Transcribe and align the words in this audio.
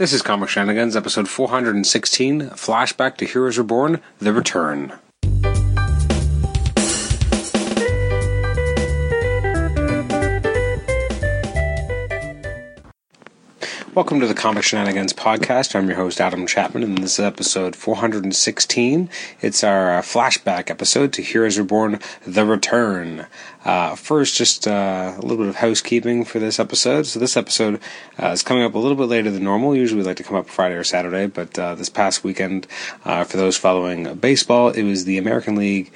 This 0.00 0.14
is 0.14 0.22
Comic 0.22 0.48
Shenanigans, 0.48 0.96
episode 0.96 1.28
416 1.28 2.52
Flashback 2.52 3.18
to 3.18 3.26
Heroes 3.26 3.58
Reborn 3.58 4.00
The 4.18 4.32
Return. 4.32 4.94
Welcome 14.00 14.20
to 14.20 14.26
the 14.26 14.32
Comic 14.32 14.64
Shenanigans 14.64 15.12
podcast. 15.12 15.74
I'm 15.76 15.86
your 15.86 15.98
host, 15.98 16.22
Adam 16.22 16.46
Chapman, 16.46 16.82
and 16.82 16.96
this 16.96 17.18
is 17.18 17.20
episode 17.20 17.76
416. 17.76 19.10
It's 19.42 19.62
our 19.62 19.98
uh, 19.98 20.00
flashback 20.00 20.70
episode 20.70 21.12
to 21.12 21.22
Heroes 21.22 21.58
Reborn 21.58 22.00
The 22.26 22.46
Return. 22.46 23.26
Uh, 23.62 23.94
first, 23.94 24.38
just 24.38 24.66
uh, 24.66 25.12
a 25.18 25.20
little 25.20 25.36
bit 25.36 25.48
of 25.48 25.56
housekeeping 25.56 26.24
for 26.24 26.38
this 26.38 26.58
episode. 26.58 27.02
So, 27.02 27.18
this 27.18 27.36
episode 27.36 27.78
uh, 28.18 28.28
is 28.28 28.42
coming 28.42 28.64
up 28.64 28.74
a 28.74 28.78
little 28.78 28.96
bit 28.96 29.04
later 29.04 29.30
than 29.30 29.44
normal. 29.44 29.76
Usually, 29.76 30.00
we 30.00 30.06
like 30.06 30.16
to 30.16 30.22
come 30.22 30.38
up 30.38 30.48
Friday 30.48 30.76
or 30.76 30.84
Saturday, 30.84 31.26
but 31.26 31.58
uh, 31.58 31.74
this 31.74 31.90
past 31.90 32.24
weekend, 32.24 32.66
for 33.04 33.36
those 33.36 33.58
following 33.58 34.14
baseball, 34.14 34.70
it 34.70 34.82
was 34.82 35.04
the 35.04 35.18
American 35.18 35.56
League 35.56 35.92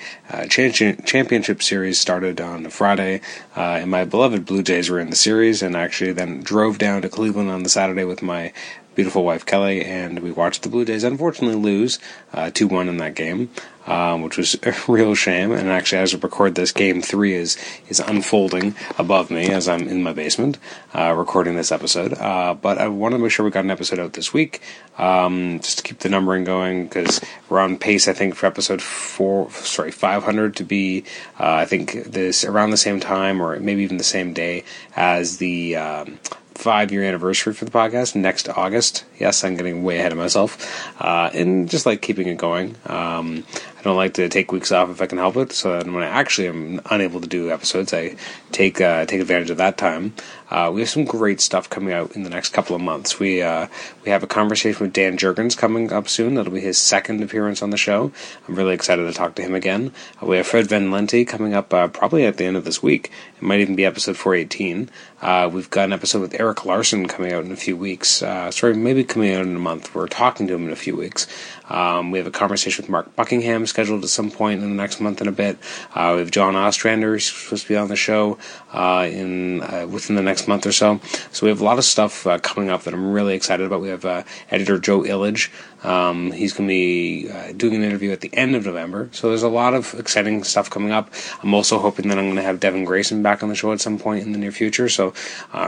Championship 0.50 1.62
Series 1.62 1.98
started 1.98 2.38
on 2.38 2.68
Friday, 2.68 3.22
and 3.56 3.90
my 3.90 4.04
beloved 4.04 4.44
Blue 4.44 4.62
Jays 4.62 4.90
were 4.90 5.00
in 5.00 5.08
the 5.08 5.16
series, 5.16 5.62
and 5.62 5.74
actually 5.74 6.12
then 6.12 6.42
drove 6.42 6.76
down 6.76 7.00
to 7.00 7.08
Cleveland 7.08 7.50
on 7.50 7.62
the 7.62 7.70
Saturday 7.70 7.93
with 8.02 8.22
my 8.22 8.52
beautiful 8.94 9.24
wife 9.24 9.44
Kelly, 9.44 9.84
and 9.84 10.20
we 10.20 10.30
watched 10.30 10.62
the 10.62 10.68
Blue 10.68 10.84
Jays 10.84 11.04
unfortunately 11.04 11.56
lose 11.56 11.98
uh, 12.32 12.50
two 12.50 12.68
one 12.68 12.88
in 12.88 12.96
that 12.98 13.14
game, 13.14 13.50
um, 13.86 14.22
which 14.22 14.36
was 14.36 14.54
a 14.62 14.74
real 14.88 15.14
shame. 15.14 15.52
And 15.52 15.68
actually, 15.68 15.98
as 15.98 16.14
I 16.14 16.18
record 16.18 16.54
this, 16.54 16.72
Game 16.72 17.02
Three 17.02 17.34
is 17.34 17.56
is 17.88 18.00
unfolding 18.00 18.74
above 18.98 19.30
me 19.30 19.48
as 19.48 19.68
I'm 19.68 19.88
in 19.88 20.02
my 20.02 20.12
basement 20.12 20.58
uh, 20.94 21.12
recording 21.12 21.56
this 21.56 21.72
episode. 21.72 22.14
Uh, 22.14 22.54
but 22.54 22.78
I 22.78 22.88
wanted 22.88 23.18
to 23.18 23.22
make 23.22 23.32
sure 23.32 23.44
we 23.44 23.50
got 23.50 23.64
an 23.64 23.70
episode 23.70 23.98
out 23.98 24.14
this 24.14 24.32
week, 24.32 24.60
um, 24.98 25.60
just 25.60 25.78
to 25.78 25.84
keep 25.84 25.98
the 25.98 26.08
numbering 26.08 26.44
going 26.44 26.84
because 26.84 27.20
we're 27.48 27.60
on 27.60 27.78
pace. 27.78 28.08
I 28.08 28.12
think 28.12 28.34
for 28.34 28.46
episode 28.46 28.82
four, 28.82 29.50
sorry, 29.50 29.90
500 29.90 30.56
to 30.56 30.64
be, 30.64 31.04
uh, 31.38 31.54
I 31.54 31.64
think 31.64 32.04
this 32.04 32.44
around 32.44 32.70
the 32.70 32.76
same 32.76 33.00
time 33.00 33.40
or 33.40 33.58
maybe 33.60 33.82
even 33.82 33.96
the 33.96 34.04
same 34.04 34.32
day 34.32 34.64
as 34.96 35.38
the. 35.38 35.76
Um, 35.76 36.18
five 36.54 36.92
year 36.92 37.02
anniversary 37.04 37.52
for 37.52 37.64
the 37.64 37.70
podcast 37.70 38.14
next 38.14 38.48
August. 38.48 39.04
Yes, 39.18 39.44
I'm 39.44 39.56
getting 39.56 39.82
way 39.82 39.98
ahead 39.98 40.12
of 40.12 40.18
myself, 40.18 41.00
uh, 41.00 41.30
and 41.34 41.68
just 41.68 41.86
like 41.86 42.00
keeping 42.00 42.28
it 42.28 42.38
going. 42.38 42.76
Um, 42.86 43.44
I 43.78 43.82
don't 43.82 43.96
like 43.96 44.14
to 44.14 44.28
take 44.28 44.52
weeks 44.52 44.72
off 44.72 44.88
if 44.90 45.02
I 45.02 45.06
can 45.06 45.18
help 45.18 45.36
it. 45.36 45.52
So 45.52 45.76
when 45.78 46.02
I 46.02 46.06
actually 46.06 46.48
am 46.48 46.80
unable 46.90 47.20
to 47.20 47.28
do 47.28 47.50
episodes, 47.50 47.92
I 47.92 48.16
take 48.52 48.80
uh, 48.80 49.04
take 49.06 49.20
advantage 49.20 49.50
of 49.50 49.58
that 49.58 49.76
time. 49.76 50.14
Uh, 50.54 50.70
we 50.70 50.80
have 50.80 50.88
some 50.88 51.04
great 51.04 51.40
stuff 51.40 51.68
coming 51.68 51.92
out 51.92 52.14
in 52.14 52.22
the 52.22 52.30
next 52.30 52.50
couple 52.50 52.76
of 52.76 52.80
months. 52.80 53.18
We 53.18 53.42
uh, 53.42 53.66
we 54.04 54.12
have 54.12 54.22
a 54.22 54.28
conversation 54.28 54.84
with 54.84 54.92
Dan 54.92 55.18
Jurgens 55.18 55.58
coming 55.58 55.92
up 55.92 56.08
soon. 56.08 56.34
That'll 56.34 56.52
be 56.52 56.60
his 56.60 56.78
second 56.78 57.20
appearance 57.24 57.60
on 57.60 57.70
the 57.70 57.76
show. 57.76 58.12
I'm 58.46 58.54
really 58.54 58.72
excited 58.72 59.02
to 59.02 59.12
talk 59.12 59.34
to 59.34 59.42
him 59.42 59.52
again. 59.52 59.92
Uh, 60.22 60.26
we 60.26 60.36
have 60.36 60.46
Fred 60.46 60.68
Van 60.68 60.92
Lente 60.92 61.26
coming 61.26 61.54
up 61.54 61.74
uh, 61.74 61.88
probably 61.88 62.24
at 62.24 62.36
the 62.36 62.44
end 62.44 62.56
of 62.56 62.64
this 62.64 62.80
week. 62.80 63.10
It 63.36 63.42
might 63.42 63.58
even 63.58 63.74
be 63.74 63.84
episode 63.84 64.16
418. 64.16 64.90
Uh, 65.20 65.50
we've 65.52 65.70
got 65.70 65.86
an 65.86 65.92
episode 65.92 66.20
with 66.20 66.38
Erik 66.38 66.64
Larsen 66.64 67.08
coming 67.08 67.32
out 67.32 67.44
in 67.44 67.50
a 67.50 67.56
few 67.56 67.76
weeks. 67.76 68.22
Uh, 68.22 68.52
sorry, 68.52 68.74
maybe 68.74 69.02
coming 69.02 69.34
out 69.34 69.42
in 69.42 69.56
a 69.56 69.58
month. 69.58 69.92
We're 69.92 70.06
talking 70.06 70.46
to 70.46 70.54
him 70.54 70.66
in 70.66 70.72
a 70.72 70.76
few 70.76 70.94
weeks. 70.94 71.26
Um, 71.68 72.12
we 72.12 72.18
have 72.18 72.28
a 72.28 72.30
conversation 72.30 72.82
with 72.82 72.90
Mark 72.90 73.16
Buckingham 73.16 73.66
scheduled 73.66 74.04
at 74.04 74.10
some 74.10 74.30
point 74.30 74.62
in 74.62 74.68
the 74.68 74.76
next 74.76 75.00
month 75.00 75.20
and 75.20 75.28
a 75.28 75.32
bit. 75.32 75.58
We 75.96 76.00
have 76.00 76.30
John 76.30 76.54
Ostrander 76.54 77.18
supposed 77.18 77.62
to 77.62 77.68
be 77.70 77.76
on 77.76 77.88
the 77.88 77.96
show 77.96 78.38
in 78.72 79.60
within 79.90 80.14
the 80.14 80.22
next 80.22 80.43
month 80.48 80.66
or 80.66 80.72
so. 80.72 81.00
So 81.32 81.46
we 81.46 81.50
have 81.50 81.60
a 81.60 81.64
lot 81.64 81.78
of 81.78 81.84
stuff 81.84 82.26
uh, 82.26 82.38
coming 82.38 82.70
up 82.70 82.82
that 82.84 82.94
I'm 82.94 83.12
really 83.12 83.34
excited 83.34 83.66
about. 83.66 83.80
We 83.80 83.88
have 83.88 84.04
uh, 84.04 84.22
editor 84.50 84.78
Joe 84.78 85.00
Illidge. 85.02 85.50
Um, 85.84 86.32
he's 86.32 86.54
going 86.54 86.66
to 86.66 86.72
be 86.72 87.28
uh, 87.30 87.52
doing 87.52 87.74
an 87.74 87.82
interview 87.82 88.10
at 88.10 88.22
the 88.22 88.34
end 88.34 88.56
of 88.56 88.64
November. 88.64 89.10
So 89.12 89.28
there's 89.28 89.42
a 89.42 89.48
lot 89.48 89.74
of 89.74 89.94
exciting 89.94 90.42
stuff 90.44 90.70
coming 90.70 90.92
up. 90.92 91.10
I'm 91.42 91.52
also 91.52 91.78
hoping 91.78 92.08
that 92.08 92.18
I'm 92.18 92.24
going 92.24 92.36
to 92.36 92.42
have 92.42 92.58
Devin 92.58 92.84
Grayson 92.84 93.22
back 93.22 93.42
on 93.42 93.50
the 93.50 93.54
show 93.54 93.72
at 93.72 93.80
some 93.80 93.98
point 93.98 94.24
in 94.24 94.32
the 94.32 94.38
near 94.38 94.52
future. 94.52 94.88
So 94.88 95.12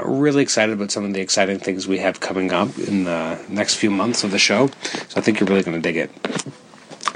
really 0.04 0.42
excited 0.42 0.72
about 0.72 0.90
some 0.90 1.04
of 1.04 1.12
the 1.12 1.20
exciting 1.20 1.58
things 1.58 1.86
we 1.86 1.98
have 1.98 2.20
coming 2.20 2.52
up 2.52 2.78
in 2.78 3.04
the 3.04 3.38
next 3.48 3.74
few 3.74 3.90
months 3.90 4.24
of 4.24 4.30
the 4.30 4.38
show. 4.38 4.68
So 5.08 5.16
I 5.16 5.20
think 5.20 5.40
you're 5.40 5.48
really 5.48 5.62
going 5.62 5.80
to 5.80 5.82
dig 5.82 5.96
it. 5.96 6.55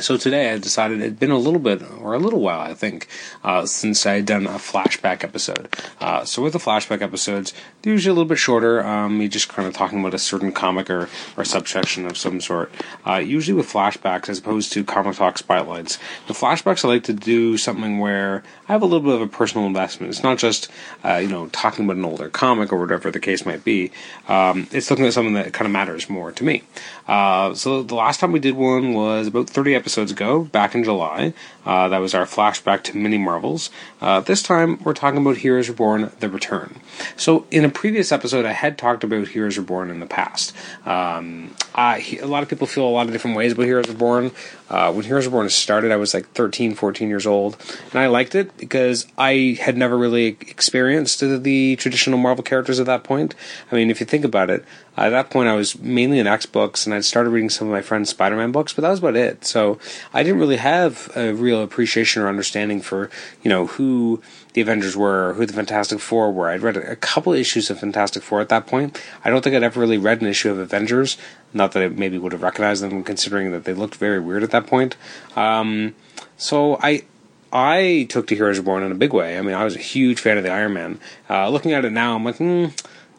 So 0.01 0.17
today 0.17 0.51
I 0.51 0.59
decided 0.59 1.01
it'd 1.01 1.19
been 1.19 1.31
a 1.31 1.39
little 1.39 1.61
bit, 1.61 1.83
or 2.01 2.15
a 2.15 2.19
little 2.19 2.41
while, 2.41 2.61
I 2.61 2.73
think, 2.73 3.07
uh, 3.45 3.67
since 3.67 4.07
I 4.07 4.15
had 4.15 4.27
done 4.27 4.47
a 4.47 4.55
flashback 4.55 5.23
episode. 5.23 5.69
Uh, 6.01 6.25
so 6.25 6.43
with 6.43 6.55
the 6.55 6.59
flashback 6.59 7.03
episodes, 7.03 7.53
they're 7.83 7.93
usually 7.93 8.13
a 8.13 8.15
little 8.15 8.29
bit 8.29 8.39
shorter. 8.39 8.85
Um, 8.85 9.21
you're 9.21 9.29
just 9.29 9.51
kind 9.51 9.69
of 9.69 9.75
talking 9.75 10.01
about 10.01 10.15
a 10.15 10.19
certain 10.19 10.53
comic 10.53 10.89
or, 10.89 11.11
or 11.37 11.45
subsection 11.45 12.07
of 12.07 12.17
some 12.17 12.41
sort. 12.41 12.73
Uh, 13.07 13.17
usually 13.17 13.55
with 13.55 13.71
flashbacks, 13.71 14.31
as 14.31 14.39
opposed 14.39 14.73
to 14.73 14.85
comic 14.85 15.17
talk 15.17 15.37
spotlights, 15.37 15.99
the 16.29 16.35
flashbacks 16.35 16.85
I 16.85 16.89
like 16.89 17.05
to 17.05 17.13
do 17.13 17.59
something 17.59 17.99
where 17.99 18.43
I 18.69 18.73
have 18.73 18.83
a 18.83 18.87
little 18.87 19.05
bit 19.07 19.15
of 19.15 19.21
a 19.21 19.27
personal 19.27 19.67
investment. 19.67 20.11
It's 20.11 20.23
not 20.23 20.39
just, 20.39 20.71
uh, 21.05 21.17
you 21.17 21.29
know, 21.29 21.49
talking 21.49 21.85
about 21.85 21.97
an 21.97 22.05
older 22.07 22.31
comic 22.31 22.73
or 22.73 22.81
whatever 22.81 23.11
the 23.11 23.21
case 23.21 23.45
might 23.45 23.65
be. 23.65 23.93
Um, 24.29 24.67
it's 24.73 24.91
looking 24.91 25.05
at 25.05 25.13
something 25.13 25.35
that 25.35 25.53
kind 25.53 25.67
of 25.67 25.73
matters 25.73 26.09
more 26.09 26.33
to 26.33 26.45
me. 26.45 26.63
Uh, 27.07 27.53
so 27.55 27.83
the 27.83 27.95
last 27.95 28.21
time 28.21 28.33
we 28.33 28.39
did 28.39 28.55
one 28.55 28.95
was 28.95 29.27
about 29.27 29.51
30 29.51 29.75
episodes 29.75 29.90
ago, 29.97 30.45
back 30.45 30.75
in 30.75 30.85
July. 30.85 31.35
Uh, 31.65 31.89
that 31.89 31.99
was 31.99 32.15
our 32.15 32.25
flashback 32.25 32.83
to 32.85 32.97
Mini 32.97 33.19
Marvels. 33.19 33.71
Uh, 34.01 34.21
this 34.21 34.43
time 34.43 34.83
we're 34.83 34.95
talking 34.95 35.21
about 35.21 35.39
Heroes 35.39 35.69
Reborn: 35.69 36.11
The 36.21 36.29
Return. 36.29 36.81
So 37.17 37.47
in 37.51 37.65
a 37.65 37.69
previous 37.69 38.13
episode, 38.13 38.47
I 38.47 38.53
had 38.53 38.79
talked 38.79 39.05
about 39.05 39.29
Heroes 39.29 39.59
Reborn 39.59 39.91
in 39.91 40.01
the 40.01 40.07
past. 40.07 40.55
Um, 40.87 41.55
I, 41.75 42.19
a 42.21 42.27
lot 42.27 42.43
of 42.43 42.49
people 42.49 42.67
feel 42.67 42.87
a 42.87 42.91
lot 42.91 43.07
of 43.07 43.13
different 43.13 43.37
ways 43.37 43.53
about 43.53 43.65
Heroes 43.65 43.89
Reborn. 43.89 44.33
Uh, 44.69 44.93
when 44.93 45.05
Heroes 45.05 45.27
Reborn 45.27 45.51
started, 45.51 45.93
I 45.93 45.97
was 45.97 46.15
like 46.15 46.31
13, 46.33 46.75
14 46.75 47.09
years 47.09 47.27
old, 47.27 47.57
and 47.91 48.01
I 48.01 48.07
liked 48.07 48.35
it 48.35 48.57
because 48.57 49.07
I 49.19 49.59
had 49.61 49.77
never 49.77 49.99
really 49.99 50.27
experienced 50.27 51.21
the, 51.21 51.39
the 51.39 51.77
traditional 51.77 52.19
Marvel 52.19 52.45
characters 52.45 52.81
at 52.81 52.87
that 52.87 53.03
point. 53.05 53.35
I 53.71 53.75
mean, 53.75 53.91
if 53.91 54.01
you 54.01 54.07
think 54.07 54.25
about 54.25 54.49
it, 54.49 54.65
at 55.07 55.11
that 55.11 55.31
point 55.31 55.49
I 55.49 55.55
was 55.55 55.79
mainly 55.79 56.19
in 56.19 56.27
X 56.27 56.47
books, 56.47 56.87
and 56.87 56.95
I'd 56.95 57.05
started 57.05 57.31
reading 57.31 57.51
some 57.51 57.69
of 57.69 57.73
my 57.73 57.83
friends' 57.83 58.11
Spider-Man 58.11 58.53
books, 58.53 58.73
but 58.73 58.83
that 58.83 58.91
was 58.91 58.99
about 58.99 59.17
it. 59.17 59.45
So 59.45 59.79
I 60.13 60.23
didn't 60.23 60.39
really 60.39 60.57
have 60.57 61.11
a 61.17 61.33
real 61.33 61.63
appreciation 61.63 62.23
or 62.23 62.29
understanding 62.29 62.81
for 62.81 63.11
you 63.43 63.49
know 63.49 63.67
who 63.67 64.23
the 64.53 64.61
Avengers 64.61 64.97
were, 64.97 65.31
or 65.31 65.35
who 65.35 65.47
the 65.47 65.53
Fantastic 65.53 66.01
Four 66.01 66.33
were. 66.33 66.51
I'd 66.51 66.63
read 66.63 66.77
a 66.77 66.97
couple 66.97 67.33
issues 67.33 67.71
of 67.71 67.81
Fantastic 67.81 68.23
Four 68.23 68.41
at 68.41 68.49
that 68.49 68.67
point. 68.67 69.01
I 69.25 69.31
don't 69.31 69.43
think 69.43 69.57
I'd 69.57 69.63
ever 69.63 69.81
really 69.81 69.99
read 69.99 70.21
an 70.21 70.27
issue 70.27 70.51
of 70.51 70.59
Avengers. 70.59 71.17
Not 71.53 71.73
that 71.73 71.83
I 71.83 71.89
maybe 71.89 72.19
would 72.19 72.33
have 72.33 72.43
recognized 72.43 72.83
them, 72.83 73.03
considering 73.05 73.53
that 73.53 73.65
they 73.65 73.75
looked 73.75 73.97
very 73.97 74.21
weird 74.21 74.43
at 74.43 74.51
that 74.51 74.67
point. 74.67 74.97
Um, 75.37 75.95
so 76.37 76.79
I 76.83 77.05
I 77.53 78.07
took 78.09 78.27
to 78.29 78.35
Heroes 78.35 78.59
Reborn 78.59 78.83
in 78.83 78.93
a 78.93 78.97
big 78.97 79.13
way. 79.13 79.39
I 79.39 79.43
mean, 79.43 79.55
I 79.55 79.65
was 79.65 79.75
a 79.75 79.81
huge 79.81 80.21
fan 80.21 80.39
of 80.39 80.45
the 80.45 80.51
Iron 80.51 80.73
Man. 80.73 81.01
Uh, 81.29 81.49
looking 81.49 81.73
at 81.73 81.85
it 81.85 81.91
now, 81.91 82.15
I'm 82.15 82.25
like, 82.25 82.37
hmm, 82.37 82.67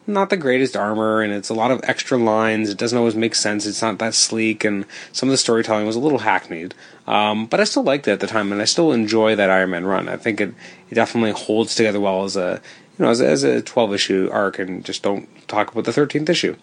not 0.06 0.30
the 0.30 0.36
greatest 0.36 0.76
armor, 0.76 1.22
and 1.22 1.32
it's 1.32 1.48
a 1.48 1.54
lot 1.54 1.70
of 1.70 1.80
extra 1.84 2.18
lines. 2.18 2.70
It 2.70 2.78
doesn't 2.78 2.98
always 2.98 3.14
make 3.14 3.34
sense. 3.34 3.66
It's 3.66 3.82
not 3.82 3.98
that 3.98 4.14
sleek, 4.14 4.64
and 4.64 4.84
some 5.12 5.28
of 5.28 5.32
the 5.32 5.38
storytelling 5.38 5.86
was 5.86 5.96
a 5.96 6.00
little 6.00 6.20
hackneyed. 6.20 6.74
Um, 7.06 7.46
but 7.46 7.60
I 7.60 7.64
still 7.64 7.82
liked 7.82 8.08
it 8.08 8.12
at 8.12 8.20
the 8.20 8.26
time, 8.26 8.52
and 8.52 8.60
I 8.60 8.64
still 8.64 8.92
enjoy 8.92 9.36
that 9.36 9.50
Iron 9.50 9.70
Man 9.70 9.86
run. 9.86 10.08
I 10.08 10.16
think 10.16 10.40
it, 10.40 10.54
it 10.90 10.94
definitely 10.94 11.32
holds 11.32 11.74
together 11.74 12.00
well 12.00 12.24
as 12.24 12.36
a 12.36 12.60
you 12.98 13.04
know 13.04 13.10
as, 13.10 13.20
as 13.20 13.42
a 13.42 13.62
twelve 13.62 13.94
issue 13.94 14.28
arc, 14.32 14.58
and 14.58 14.84
just 14.84 15.02
don't 15.02 15.28
talk 15.48 15.72
about 15.72 15.84
the 15.84 15.92
thirteenth 15.92 16.28
issue. 16.28 16.56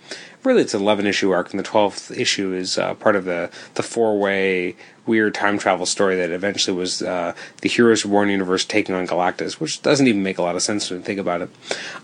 Really, 0.44 0.62
it's 0.62 0.73
an 0.73 0.81
eleven 0.81 1.06
issue 1.06 1.31
arc, 1.31 1.51
and 1.51 1.59
the 1.59 1.63
twelfth 1.63 2.12
issue 2.12 2.53
is 2.53 2.78
uh, 2.78 2.94
part 2.95 3.16
of 3.16 3.25
the 3.25 3.50
the 3.75 3.84
four 3.84 4.19
way 4.19 4.75
weird 5.06 5.34
time 5.34 5.57
travel 5.57 5.85
story 5.85 6.16
that 6.16 6.29
eventually 6.29 6.78
was 6.78 7.01
uh, 7.01 7.34
the 7.62 7.69
Heroes 7.69 8.06
Reborn 8.06 8.29
universe 8.29 8.63
taking 8.63 8.94
on 8.94 9.07
Galactus, 9.07 9.53
which 9.53 9.81
doesn't 9.81 10.07
even 10.07 10.22
make 10.22 10.38
a 10.38 10.44
lot 10.44 10.56
of 10.56 10.62
sense 10.62 10.90
when 10.90 11.00
you 11.00 11.06
think 11.06 11.19
about 11.19 11.41
it. 11.41 11.50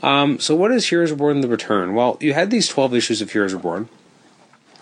Um, 0.01 0.39
so, 0.39 0.55
what 0.55 0.71
is 0.71 0.89
Heroes 0.89 1.11
Reborn: 1.11 1.41
The 1.41 1.47
Return? 1.47 1.93
Well, 1.93 2.17
you 2.19 2.33
had 2.33 2.51
these 2.51 2.67
twelve 2.67 2.93
issues 2.93 3.21
of 3.21 3.31
Heroes 3.31 3.53
Reborn 3.53 3.89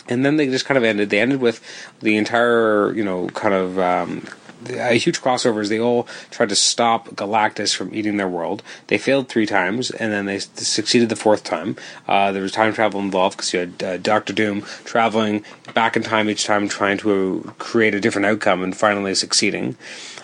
and 0.10 0.26
then 0.26 0.38
they 0.38 0.48
just 0.48 0.66
kind 0.66 0.78
of 0.78 0.84
ended. 0.84 1.10
They 1.10 1.22
ended 1.22 1.40
with 1.40 1.62
the 2.02 2.18
entire, 2.18 2.94
you 2.94 3.04
know, 3.04 3.30
kind 3.30 3.54
of 3.54 3.80
um, 3.80 4.28
a 4.70 4.94
huge 4.96 5.22
crossover 5.22 5.54
crossovers. 5.54 5.70
They 5.70 5.80
all 5.80 6.08
tried 6.32 6.50
to 6.50 6.56
stop 6.56 7.10
Galactus 7.10 7.76
from 7.76 7.94
eating 7.94 8.18
their 8.18 8.28
world. 8.28 8.64
They 8.88 8.98
failed 8.98 9.30
three 9.30 9.46
times, 9.46 9.92
and 9.92 10.12
then 10.12 10.26
they 10.26 10.40
succeeded 10.40 11.10
the 11.10 11.16
fourth 11.16 11.44
time. 11.44 11.76
Uh, 12.08 12.32
there 12.32 12.42
was 12.42 12.52
time 12.52 12.74
travel 12.74 13.00
involved 13.00 13.38
because 13.38 13.54
you 13.54 13.60
had 13.60 13.84
uh, 13.84 13.98
Doctor 13.98 14.34
Doom 14.34 14.62
traveling 14.84 15.44
back 15.74 15.96
in 15.96 16.04
time 16.04 16.30
each 16.30 16.46
time, 16.46 16.68
trying 16.68 16.98
to 17.00 17.54
create 17.60 17.94
a 17.94 18.00
different 18.00 18.26
outcome, 18.26 18.64
and 18.64 18.76
finally 18.76 19.16
succeeding. 19.16 19.76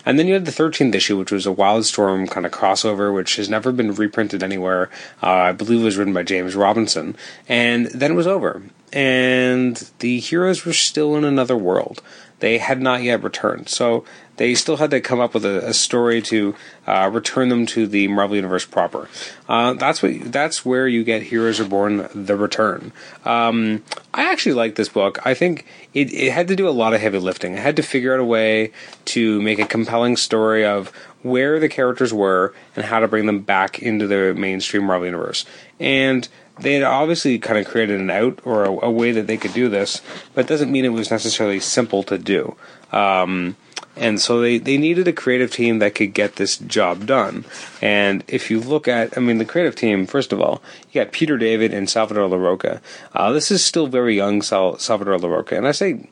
And 0.06 0.18
then 0.18 0.26
you 0.26 0.34
had 0.34 0.46
the 0.46 0.50
13th 0.50 0.94
issue, 0.94 1.18
which 1.18 1.30
was 1.30 1.46
a 1.46 1.50
Wildstorm 1.50 2.30
kind 2.30 2.46
of 2.46 2.52
crossover, 2.52 3.14
which 3.14 3.36
has 3.36 3.50
never 3.50 3.70
been 3.70 3.94
reprinted 3.94 4.42
anywhere. 4.42 4.88
Uh, 5.22 5.30
I 5.30 5.52
believe 5.52 5.82
it 5.82 5.84
was 5.84 5.98
written 5.98 6.14
by 6.14 6.22
James 6.22 6.56
Robinson. 6.56 7.16
And 7.48 7.86
then 7.88 8.12
it 8.12 8.14
was 8.14 8.26
over. 8.26 8.62
And 8.94 9.76
the 9.98 10.18
heroes 10.18 10.64
were 10.64 10.72
still 10.72 11.16
in 11.16 11.24
another 11.24 11.56
world. 11.56 12.02
They 12.40 12.56
had 12.56 12.80
not 12.80 13.02
yet 13.02 13.22
returned. 13.22 13.68
So 13.68 14.04
they 14.40 14.54
still 14.54 14.78
had 14.78 14.90
to 14.90 15.02
come 15.02 15.20
up 15.20 15.34
with 15.34 15.44
a, 15.44 15.68
a 15.68 15.74
story 15.74 16.22
to 16.22 16.54
uh, 16.86 17.10
return 17.12 17.50
them 17.50 17.66
to 17.66 17.86
the 17.86 18.08
Marvel 18.08 18.36
Universe 18.36 18.64
proper. 18.64 19.06
Uh, 19.46 19.74
that's 19.74 20.02
what 20.02 20.32
that's 20.32 20.64
where 20.64 20.88
you 20.88 21.04
get 21.04 21.24
Heroes 21.24 21.60
Reborn: 21.60 22.08
The 22.14 22.36
Return. 22.36 22.90
Um, 23.26 23.84
I 24.14 24.32
actually 24.32 24.54
like 24.54 24.76
this 24.76 24.88
book. 24.88 25.18
I 25.26 25.34
think 25.34 25.66
it, 25.92 26.10
it 26.14 26.32
had 26.32 26.48
to 26.48 26.56
do 26.56 26.66
a 26.66 26.70
lot 26.70 26.94
of 26.94 27.02
heavy 27.02 27.18
lifting. 27.18 27.52
It 27.52 27.58
had 27.58 27.76
to 27.76 27.82
figure 27.82 28.14
out 28.14 28.20
a 28.20 28.24
way 28.24 28.72
to 29.06 29.42
make 29.42 29.58
a 29.58 29.66
compelling 29.66 30.16
story 30.16 30.64
of 30.64 30.88
where 31.20 31.60
the 31.60 31.68
characters 31.68 32.14
were 32.14 32.54
and 32.74 32.86
how 32.86 33.00
to 33.00 33.08
bring 33.08 33.26
them 33.26 33.40
back 33.40 33.78
into 33.80 34.06
the 34.06 34.32
mainstream 34.32 34.84
Marvel 34.84 35.04
Universe. 35.04 35.44
And 35.78 36.26
they 36.58 36.74
had 36.74 36.82
obviously 36.82 37.38
kind 37.38 37.58
of 37.58 37.66
created 37.66 38.00
an 38.00 38.10
out 38.10 38.38
or 38.46 38.64
a, 38.64 38.86
a, 38.86 38.90
way 38.90 39.12
that 39.12 39.26
they 39.26 39.36
could 39.36 39.52
do 39.52 39.68
this, 39.68 40.00
but 40.34 40.46
it 40.46 40.48
doesn't 40.48 40.72
mean 40.72 40.86
it 40.86 40.90
was 40.90 41.10
necessarily 41.10 41.60
simple 41.60 42.02
to 42.04 42.16
do. 42.16 42.56
Um, 42.90 43.56
and 43.96 44.20
so 44.20 44.40
they, 44.40 44.58
they 44.58 44.78
needed 44.78 45.08
a 45.08 45.12
creative 45.12 45.50
team 45.50 45.78
that 45.80 45.94
could 45.94 46.14
get 46.14 46.36
this 46.36 46.56
job 46.56 47.06
done. 47.06 47.44
And 47.82 48.24
if 48.28 48.50
you 48.50 48.60
look 48.60 48.88
at, 48.88 49.16
I 49.16 49.20
mean, 49.20 49.38
the 49.38 49.44
creative 49.44 49.74
team, 49.74 50.06
first 50.06 50.32
of 50.32 50.40
all, 50.40 50.62
you 50.90 51.02
got 51.02 51.12
Peter 51.12 51.36
David 51.36 51.74
and 51.74 51.90
Salvador 51.90 52.28
Larroca. 52.28 52.80
Uh, 53.12 53.32
this 53.32 53.50
is 53.50 53.64
still 53.64 53.88
very 53.88 54.16
young 54.16 54.42
Sal- 54.42 54.78
Salvador 54.78 55.18
Larroca. 55.18 55.56
And 55.56 55.66
I 55.66 55.72
say, 55.72 56.08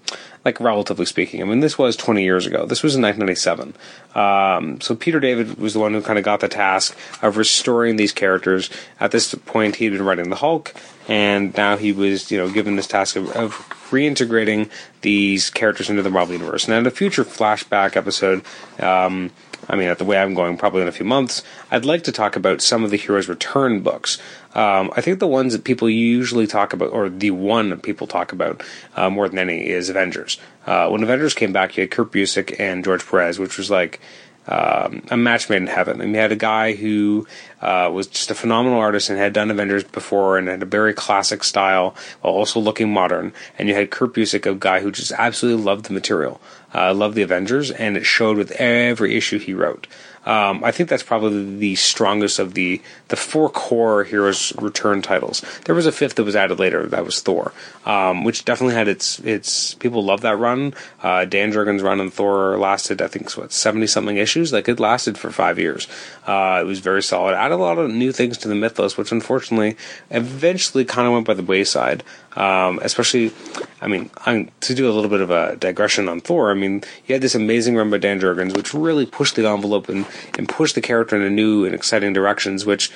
like, 0.49 0.61
relatively 0.61 1.05
speaking, 1.05 1.43
I 1.43 1.45
mean, 1.45 1.61
this 1.61 1.77
was 1.77 1.95
20 1.95 2.23
years 2.23 2.47
ago. 2.47 2.65
This 2.65 2.83
was 2.83 2.97
in 2.97 3.03
1997. 3.03 3.75
Um, 4.15 4.81
so 4.81 4.97
Peter 4.97 5.21
David 5.21 5.59
was 5.59 5.75
the 5.75 5.79
one 5.79 5.93
who 5.93 6.01
kind 6.01 6.19
of 6.19 6.25
got 6.25 6.41
the 6.41 6.49
task 6.49 6.97
of 7.21 7.37
restoring 7.37 7.97
these 7.97 8.13
characters. 8.13 8.71
At 8.99 9.11
this 9.11 9.35
point, 9.35 9.77
he'd 9.77 9.91
been 9.91 10.03
writing 10.03 10.31
the 10.31 10.37
Hulk, 10.37 10.75
and 11.07 11.55
now 11.55 11.77
he 11.77 11.93
was, 11.93 12.31
you 12.31 12.39
know, 12.39 12.49
given 12.49 12.77
this 12.77 12.87
task 12.87 13.17
of, 13.17 13.31
of 13.33 13.53
reintegrating 13.91 14.71
these 15.03 15.51
characters 15.51 15.91
into 15.91 16.03
the 16.03 16.11
Marvel 16.11 16.35
universe. 16.35 16.65
And 16.65 16.75
in 16.75 16.87
a 16.87 16.91
future 16.91 17.25
flashback 17.25 17.95
episode, 17.95 18.43
um, 18.81 19.31
I 19.69 19.77
mean, 19.77 19.89
at 19.89 19.99
the 19.99 20.05
way 20.05 20.19
I'm 20.19 20.35
going, 20.35 20.57
probably 20.57 20.83
in 20.83 20.89
a 20.89 20.93
few 20.93 21.05
months, 21.05 21.43
I'd 21.71 21.85
like 21.85 22.05
to 22.05 22.13
talk 22.13 22.37
about 22.37 22.61
some 22.61 22.85
of 22.85 22.91
the 22.91 22.97
Heroes 22.97 23.29
Return 23.29 23.81
books. 23.81 24.19
Um, 24.55 24.91
I 24.97 25.01
think 25.01 25.19
the 25.19 25.27
ones 25.27 25.53
that 25.53 25.65
people 25.65 25.91
usually 25.91 26.47
talk 26.47 26.73
about, 26.73 26.93
or 26.93 27.09
the 27.09 27.31
one 27.31 27.71
that 27.71 27.83
people 27.83 28.07
talk 28.07 28.33
about 28.33 28.63
uh, 28.97 29.11
more 29.11 29.29
than 29.29 29.39
any, 29.39 29.69
is 29.69 29.89
Avengers. 29.89 30.39
Uh, 30.67 30.89
when 30.89 31.03
Avengers 31.03 31.35
came 31.35 31.53
back, 31.53 31.77
you 31.77 31.83
had 31.83 31.91
Kurt 31.91 32.13
Busiek 32.13 32.59
and 32.59 32.85
George 32.85 33.07
Perez, 33.07 33.39
which 33.39 33.59
was 33.59 33.71
like 33.71 34.01
um, 34.49 35.03
a 35.11 35.17
match 35.17 35.51
made 35.51 35.59
in 35.59 35.67
heaven. 35.67 36.01
And 36.01 36.13
you 36.13 36.19
had 36.19 36.33
a 36.33 36.37
guy 36.37 36.75
who 36.75 37.27
uh, 37.61 37.91
was 37.93 38.07
just 38.07 38.31
a 38.31 38.35
phenomenal 38.35 38.79
artist 38.79 39.11
and 39.11 39.19
had 39.19 39.35
done 39.35 39.51
Avengers 39.51 39.85
before 39.85 40.39
and 40.39 40.49
had 40.49 40.63
a 40.63 40.67
very 40.67 40.95
classic 40.95 41.45
style 41.45 41.95
while 42.23 42.33
also 42.33 42.59
looking 42.59 42.91
modern. 42.91 43.33
And 43.59 43.69
you 43.69 43.75
had 43.75 43.91
Kurt 43.91 44.15
Busiek, 44.15 44.51
a 44.51 44.55
guy 44.55 44.81
who 44.81 44.91
just 44.91 45.13
absolutely 45.13 45.63
loved 45.63 45.85
the 45.85 45.93
material, 45.93 46.41
uh, 46.75 46.93
love 46.95 47.15
the 47.15 47.23
Avengers, 47.23 47.71
and 47.71 47.97
it 47.97 48.05
showed 48.05 48.37
with 48.37 48.53
every 48.53 49.17
issue 49.17 49.39
he 49.39 49.55
wrote. 49.55 49.87
Um, 50.27 50.63
I 50.63 50.73
think 50.73 50.89
that's 50.89 51.03
probably 51.03 51.57
the 51.59 51.75
strongest 51.77 52.39
of 52.39 52.55
the 52.55 52.83
the 53.09 53.17
four 53.17 53.49
core 53.49 54.05
Heroes 54.05 54.53
Return 54.57 55.01
titles. 55.01 55.43
There 55.65 55.75
was 55.75 55.87
a 55.87 55.93
fifth 55.93 56.17
that 56.17 56.25
was 56.25 56.37
added 56.37 56.59
later. 56.59 56.87
That 56.87 57.05
was 57.05 57.21
Thor, 57.21 57.53
um, 57.87 58.25
which 58.25 58.45
definitely 58.45 58.75
had 58.75 58.89
its 58.89 59.19
its 59.21 59.75
people 59.75 60.05
love 60.05 60.21
that 60.23 60.39
run. 60.39 60.75
Uh, 61.03 61.25
Dan 61.25 61.53
Jurgens' 61.53 61.83
run 61.83 62.01
on 62.01 62.11
Thor 62.11 62.59
lasted, 62.59 63.01
I 63.01 63.09
think, 63.09 63.31
what 63.33 63.53
seventy 63.53 63.87
something 63.87 64.17
issues. 64.17 64.53
Like 64.53 64.69
it 64.69 64.81
lasted 64.81 65.17
for 65.17 65.31
five 65.31 65.59
years. 65.59 65.89
Uh, 66.27 66.59
it 66.61 66.67
was 66.67 66.81
very 66.81 67.03
solid. 67.03 67.35
Added 67.35 67.55
a 67.55 67.57
lot 67.57 67.79
of 67.79 67.91
new 67.91 68.13
things 68.13 68.37
to 68.39 68.49
the 68.49 68.55
mythos, 68.55 68.97
which 68.97 69.13
unfortunately 69.13 69.77
eventually 70.11 70.85
kind 70.85 71.07
of 71.07 71.15
went 71.15 71.27
by 71.27 71.35
the 71.35 71.43
wayside. 71.43 72.05
Um, 72.37 72.79
especially, 72.83 73.33
I 73.81 73.89
mean, 73.89 74.11
I'm, 74.25 74.51
to 74.61 74.75
do 74.75 74.89
a 74.89 74.93
little 74.93 75.11
bit 75.11 75.21
of 75.21 75.31
a 75.31 75.57
digression 75.57 76.09
on 76.09 76.21
Thor, 76.21 76.53
I 76.53 76.55
mean, 76.55 76.85
you 77.07 77.15
had 77.15 77.23
this 77.23 77.35
amazing 77.35 77.75
run 77.75 77.91
by 77.91 77.99
Dan 77.99 78.21
Jurgens, 78.21 78.57
which 78.57 78.73
really 78.73 79.07
pushed 79.07 79.35
the 79.35 79.49
envelope 79.49 79.89
and, 79.89 80.07
and 80.37 80.49
push 80.49 80.73
the 80.73 80.81
character 80.81 81.17
into 81.17 81.31
new 81.31 81.65
and 81.65 81.75
exciting 81.75 82.13
directions, 82.13 82.65
which 82.65 82.91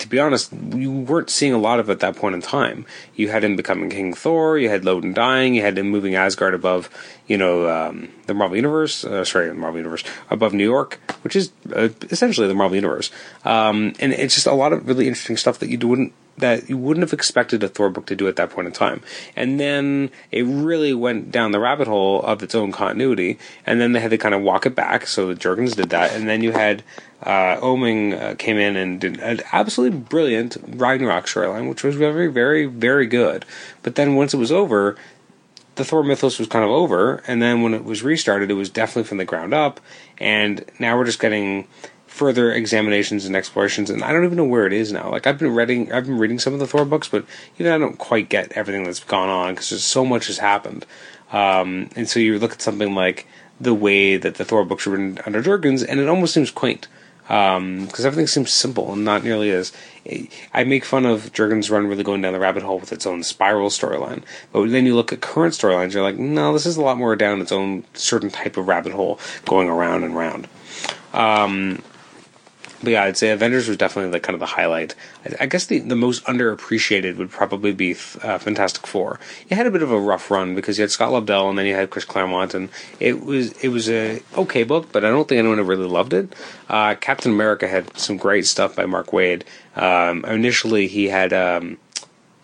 to 0.00 0.08
be 0.08 0.18
honest, 0.18 0.50
you 0.74 0.90
weren't 0.90 1.28
seeing 1.28 1.52
a 1.52 1.58
lot 1.58 1.78
of 1.78 1.90
at 1.90 2.00
that 2.00 2.16
point 2.16 2.34
in 2.34 2.40
time. 2.40 2.86
You 3.14 3.28
had 3.28 3.44
him 3.44 3.54
becoming 3.54 3.90
King 3.90 4.14
Thor, 4.14 4.56
you 4.56 4.70
had 4.70 4.86
Odin 4.88 5.12
dying, 5.12 5.54
you 5.54 5.60
had 5.60 5.76
him 5.76 5.90
moving 5.90 6.14
Asgard 6.14 6.54
above, 6.54 6.88
you 7.26 7.36
know, 7.36 7.68
um, 7.68 8.08
the 8.26 8.32
Marvel 8.32 8.56
Universe, 8.56 9.04
uh, 9.04 9.24
sorry, 9.24 9.48
the 9.48 9.54
Marvel 9.54 9.78
Universe, 9.78 10.02
above 10.30 10.54
New 10.54 10.64
York, 10.64 10.98
which 11.22 11.36
is 11.36 11.52
uh, 11.76 11.90
essentially 12.10 12.48
the 12.48 12.54
Marvel 12.54 12.76
Universe. 12.76 13.10
Um, 13.44 13.92
and 14.00 14.12
it's 14.14 14.34
just 14.34 14.46
a 14.46 14.54
lot 14.54 14.72
of 14.72 14.88
really 14.88 15.06
interesting 15.06 15.36
stuff 15.36 15.58
that 15.58 15.68
you 15.68 15.78
wouldn't 15.86 16.14
that 16.40 16.68
you 16.68 16.76
wouldn't 16.76 17.02
have 17.02 17.12
expected 17.12 17.62
a 17.62 17.68
Thor 17.68 17.90
book 17.90 18.06
to 18.06 18.16
do 18.16 18.28
at 18.28 18.36
that 18.36 18.50
point 18.50 18.66
in 18.66 18.72
time. 18.72 19.02
And 19.36 19.58
then 19.58 20.10
it 20.30 20.42
really 20.42 20.92
went 20.92 21.30
down 21.30 21.52
the 21.52 21.60
rabbit 21.60 21.88
hole 21.88 22.22
of 22.22 22.42
its 22.42 22.54
own 22.54 22.72
continuity, 22.72 23.38
and 23.64 23.80
then 23.80 23.92
they 23.92 24.00
had 24.00 24.10
to 24.10 24.18
kind 24.18 24.34
of 24.34 24.42
walk 24.42 24.66
it 24.66 24.74
back. 24.74 25.06
So 25.06 25.28
the 25.28 25.34
Jurgens 25.34 25.76
did 25.76 25.90
that, 25.90 26.12
and 26.12 26.28
then 26.28 26.42
you 26.42 26.52
had 26.52 26.82
uh, 27.22 27.56
Oeming 27.60 28.18
uh, 28.18 28.34
came 28.36 28.56
in 28.56 28.76
and 28.76 29.00
did 29.00 29.20
an 29.20 29.40
absolutely 29.52 29.98
brilliant 29.98 30.56
Ragnarok 30.66 31.26
storyline, 31.26 31.68
which 31.68 31.84
was 31.84 31.96
very, 31.96 32.28
very, 32.28 32.66
very 32.66 33.06
good. 33.06 33.44
But 33.82 33.94
then 33.94 34.14
once 34.14 34.34
it 34.34 34.38
was 34.38 34.52
over, 34.52 34.96
the 35.76 35.84
Thor 35.84 36.02
mythos 36.02 36.38
was 36.38 36.48
kind 36.48 36.64
of 36.64 36.70
over, 36.70 37.22
and 37.26 37.40
then 37.40 37.62
when 37.62 37.74
it 37.74 37.84
was 37.84 38.02
restarted, 38.02 38.50
it 38.50 38.54
was 38.54 38.70
definitely 38.70 39.08
from 39.08 39.18
the 39.18 39.24
ground 39.24 39.54
up. 39.54 39.80
And 40.18 40.64
now 40.78 40.96
we're 40.96 41.04
just 41.04 41.20
getting 41.20 41.68
further 42.10 42.52
examinations 42.52 43.24
and 43.24 43.36
explorations, 43.36 43.88
and 43.88 44.02
I 44.02 44.12
don't 44.12 44.24
even 44.24 44.36
know 44.36 44.44
where 44.44 44.66
it 44.66 44.72
is 44.72 44.92
now. 44.92 45.10
Like 45.10 45.26
I've 45.26 45.38
been 45.38 45.54
reading, 45.54 45.92
I've 45.92 46.06
been 46.06 46.18
reading 46.18 46.38
some 46.38 46.52
of 46.52 46.58
the 46.58 46.66
Thor 46.66 46.84
books, 46.84 47.08
but 47.08 47.24
even 47.58 47.72
I 47.72 47.78
don't 47.78 47.96
quite 47.96 48.28
get 48.28 48.52
everything 48.52 48.84
that's 48.84 49.02
gone 49.02 49.28
on 49.28 49.54
because 49.54 49.70
there's 49.70 49.84
so 49.84 50.04
much 50.04 50.26
has 50.26 50.38
happened. 50.38 50.84
Um, 51.32 51.88
and 51.94 52.08
so 52.08 52.18
you 52.18 52.38
look 52.38 52.52
at 52.52 52.60
something 52.60 52.94
like 52.94 53.26
the 53.60 53.72
way 53.72 54.16
that 54.16 54.34
the 54.34 54.44
Thor 54.44 54.64
books 54.64 54.86
were 54.86 54.92
written 54.92 55.20
under 55.24 55.42
Jurgens, 55.42 55.86
and 55.88 56.00
it 56.00 56.08
almost 56.08 56.34
seems 56.34 56.50
quaint 56.50 56.88
because 57.22 58.00
um, 58.00 58.06
everything 58.06 58.26
seems 58.26 58.50
simple 58.50 58.92
and 58.92 59.04
not 59.04 59.22
nearly 59.22 59.50
as. 59.52 59.72
I 60.52 60.64
make 60.64 60.84
fun 60.84 61.06
of 61.06 61.32
Jurgens' 61.32 61.70
run 61.70 61.86
really 61.86 62.02
going 62.02 62.22
down 62.22 62.32
the 62.32 62.40
rabbit 62.40 62.64
hole 62.64 62.80
with 62.80 62.92
its 62.92 63.06
own 63.06 63.22
spiral 63.22 63.68
storyline, 63.68 64.24
but 64.52 64.68
then 64.70 64.84
you 64.84 64.96
look 64.96 65.12
at 65.12 65.20
current 65.20 65.54
storylines, 65.54 65.94
you're 65.94 66.02
like, 66.02 66.18
no, 66.18 66.52
this 66.52 66.66
is 66.66 66.76
a 66.76 66.82
lot 66.82 66.98
more 66.98 67.14
down 67.14 67.40
its 67.40 67.52
own 67.52 67.84
certain 67.94 68.30
type 68.30 68.56
of 68.56 68.66
rabbit 68.66 68.92
hole 68.92 69.20
going 69.44 69.68
around 69.68 70.02
and 70.02 70.16
round. 70.16 70.48
Um, 71.12 71.82
but 72.82 72.92
yeah, 72.92 73.04
I'd 73.04 73.16
say 73.16 73.30
Avengers 73.30 73.68
was 73.68 73.76
definitely 73.76 74.12
like 74.12 74.22
kind 74.22 74.34
of 74.34 74.40
the 74.40 74.46
highlight. 74.46 74.94
I, 75.24 75.44
I 75.44 75.46
guess 75.46 75.66
the, 75.66 75.80
the 75.80 75.96
most 75.96 76.24
underappreciated 76.24 77.16
would 77.16 77.30
probably 77.30 77.72
be 77.72 77.92
uh, 77.92 78.38
Fantastic 78.38 78.86
Four. 78.86 79.20
It 79.48 79.54
had 79.54 79.66
a 79.66 79.70
bit 79.70 79.82
of 79.82 79.90
a 79.90 79.98
rough 79.98 80.30
run 80.30 80.54
because 80.54 80.78
you 80.78 80.82
had 80.82 80.90
Scott 80.90 81.12
Lobdell 81.12 81.48
and 81.48 81.58
then 81.58 81.66
you 81.66 81.74
had 81.74 81.90
Chris 81.90 82.04
Claremont, 82.04 82.54
and 82.54 82.68
it 82.98 83.24
was 83.24 83.52
it 83.62 83.68
was 83.68 83.88
a 83.88 84.22
okay 84.36 84.62
book, 84.62 84.92
but 84.92 85.04
I 85.04 85.10
don't 85.10 85.28
think 85.28 85.38
anyone 85.38 85.60
really 85.66 85.86
loved 85.86 86.12
it. 86.12 86.34
Uh, 86.68 86.94
Captain 86.94 87.32
America 87.32 87.68
had 87.68 87.96
some 87.98 88.16
great 88.16 88.46
stuff 88.46 88.76
by 88.76 88.86
Mark 88.86 89.08
Waid. 89.08 89.42
Um, 89.76 90.24
initially, 90.24 90.86
he 90.86 91.08
had. 91.08 91.32
Um, 91.32 91.78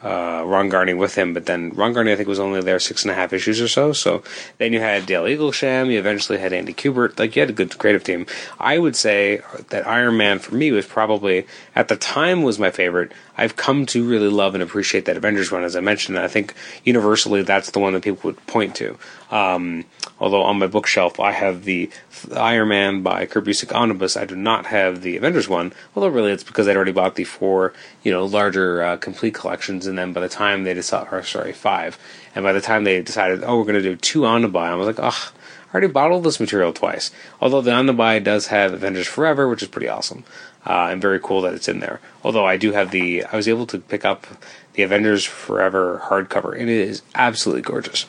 uh, 0.02 0.42
Ron 0.44 0.68
Garney 0.68 0.94
with 0.94 1.14
him, 1.14 1.32
but 1.32 1.46
then 1.46 1.70
Ron 1.70 1.92
Garney 1.92 2.12
I 2.12 2.16
think 2.16 2.28
was 2.28 2.38
only 2.38 2.60
there 2.60 2.78
six 2.78 3.02
and 3.02 3.10
a 3.10 3.14
half 3.14 3.32
issues 3.32 3.60
or 3.60 3.68
so. 3.68 3.92
So 3.92 4.22
then 4.58 4.72
you 4.72 4.80
had 4.80 5.06
Dale 5.06 5.24
Eaglesham, 5.24 5.90
you 5.90 5.98
eventually 5.98 6.38
had 6.38 6.52
Andy 6.52 6.74
Kubert, 6.74 7.18
like 7.18 7.34
you 7.34 7.40
had 7.40 7.50
a 7.50 7.54
good 7.54 7.76
creative 7.78 8.04
team. 8.04 8.26
I 8.60 8.78
would 8.78 8.94
say 8.94 9.40
that 9.70 9.86
Iron 9.86 10.16
Man 10.16 10.38
for 10.38 10.54
me 10.54 10.70
was 10.70 10.86
probably 10.86 11.46
at 11.74 11.88
the 11.88 11.96
time 11.96 12.42
was 12.42 12.58
my 12.58 12.70
favorite. 12.70 13.12
I've 13.38 13.56
come 13.56 13.84
to 13.86 14.06
really 14.06 14.28
love 14.28 14.54
and 14.54 14.62
appreciate 14.62 15.04
that 15.06 15.16
Avengers 15.16 15.52
one, 15.52 15.64
as 15.64 15.76
I 15.76 15.80
mentioned. 15.80 16.16
And 16.16 16.24
I 16.24 16.28
think 16.28 16.54
universally 16.84 17.42
that's 17.42 17.70
the 17.70 17.78
one 17.78 17.92
that 17.94 18.02
people 18.02 18.28
would 18.28 18.46
point 18.46 18.74
to. 18.76 18.98
Um, 19.30 19.84
although 20.20 20.42
on 20.42 20.58
my 20.58 20.66
bookshelf 20.68 21.18
I 21.18 21.32
have 21.32 21.64
the 21.64 21.90
Iron 22.34 22.68
Man 22.68 23.02
by 23.02 23.26
Kurt 23.26 23.44
Busiek 23.44 23.74
omnibus, 23.74 24.16
I 24.16 24.24
do 24.24 24.36
not 24.36 24.66
have 24.66 25.02
the 25.02 25.16
Avengers 25.16 25.48
one. 25.48 25.72
Although 25.94 26.08
really 26.08 26.32
it's 26.32 26.44
because 26.44 26.68
I'd 26.68 26.76
already 26.76 26.92
bought 26.92 27.16
the 27.16 27.24
four, 27.24 27.72
you 28.02 28.12
know, 28.12 28.24
larger 28.24 28.82
uh, 28.82 28.96
complete 28.96 29.34
collections, 29.34 29.85
and 29.86 29.98
then 29.98 30.12
by 30.12 30.20
the 30.20 30.28
time 30.28 30.64
they 30.64 30.74
decided, 30.74 31.12
or 31.12 31.22
sorry, 31.22 31.52
five, 31.52 31.98
and 32.34 32.42
by 32.42 32.52
the 32.52 32.60
time 32.60 32.84
they 32.84 33.02
decided, 33.02 33.42
oh, 33.44 33.58
we're 33.58 33.64
going 33.64 33.74
to 33.74 33.82
do 33.82 33.96
two 33.96 34.20
omnibi, 34.22 34.58
I 34.58 34.74
was 34.74 34.86
like, 34.86 35.00
oh. 35.00 35.32
I 35.68 35.78
already 35.78 35.92
bottled 35.92 36.24
this 36.24 36.40
material 36.40 36.72
twice. 36.72 37.10
Although 37.38 37.60
the 37.60 37.72
omnibi 37.72 38.22
does 38.22 38.46
have 38.46 38.72
Avengers 38.72 39.08
Forever, 39.08 39.46
which 39.46 39.62
is 39.62 39.68
pretty 39.68 39.88
awesome 39.88 40.24
uh, 40.66 40.88
and 40.90 41.00
very 41.00 41.20
cool 41.20 41.42
that 41.42 41.54
it's 41.54 41.68
in 41.68 41.78
there. 41.78 42.00
Although 42.24 42.44
I 42.44 42.56
do 42.56 42.72
have 42.72 42.90
the, 42.90 43.24
I 43.24 43.36
was 43.36 43.48
able 43.48 43.66
to 43.66 43.78
pick 43.78 44.04
up 44.04 44.26
the 44.74 44.82
Avengers 44.82 45.24
Forever 45.24 46.02
hardcover, 46.04 46.52
and 46.52 46.68
it 46.68 46.88
is 46.88 47.02
absolutely 47.14 47.62
gorgeous. 47.62 48.06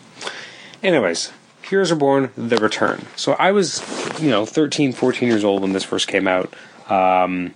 Anyways, 0.82 1.32
Heroes 1.62 1.92
Reborn: 1.92 2.32
The 2.36 2.58
Return. 2.58 3.06
So 3.16 3.34
I 3.34 3.52
was, 3.52 3.82
you 4.20 4.30
know, 4.30 4.46
13, 4.46 4.92
14 4.92 5.30
years 5.30 5.44
old 5.44 5.62
when 5.62 5.74
this 5.74 5.84
first 5.84 6.08
came 6.08 6.28
out. 6.28 6.54
Um, 6.90 7.54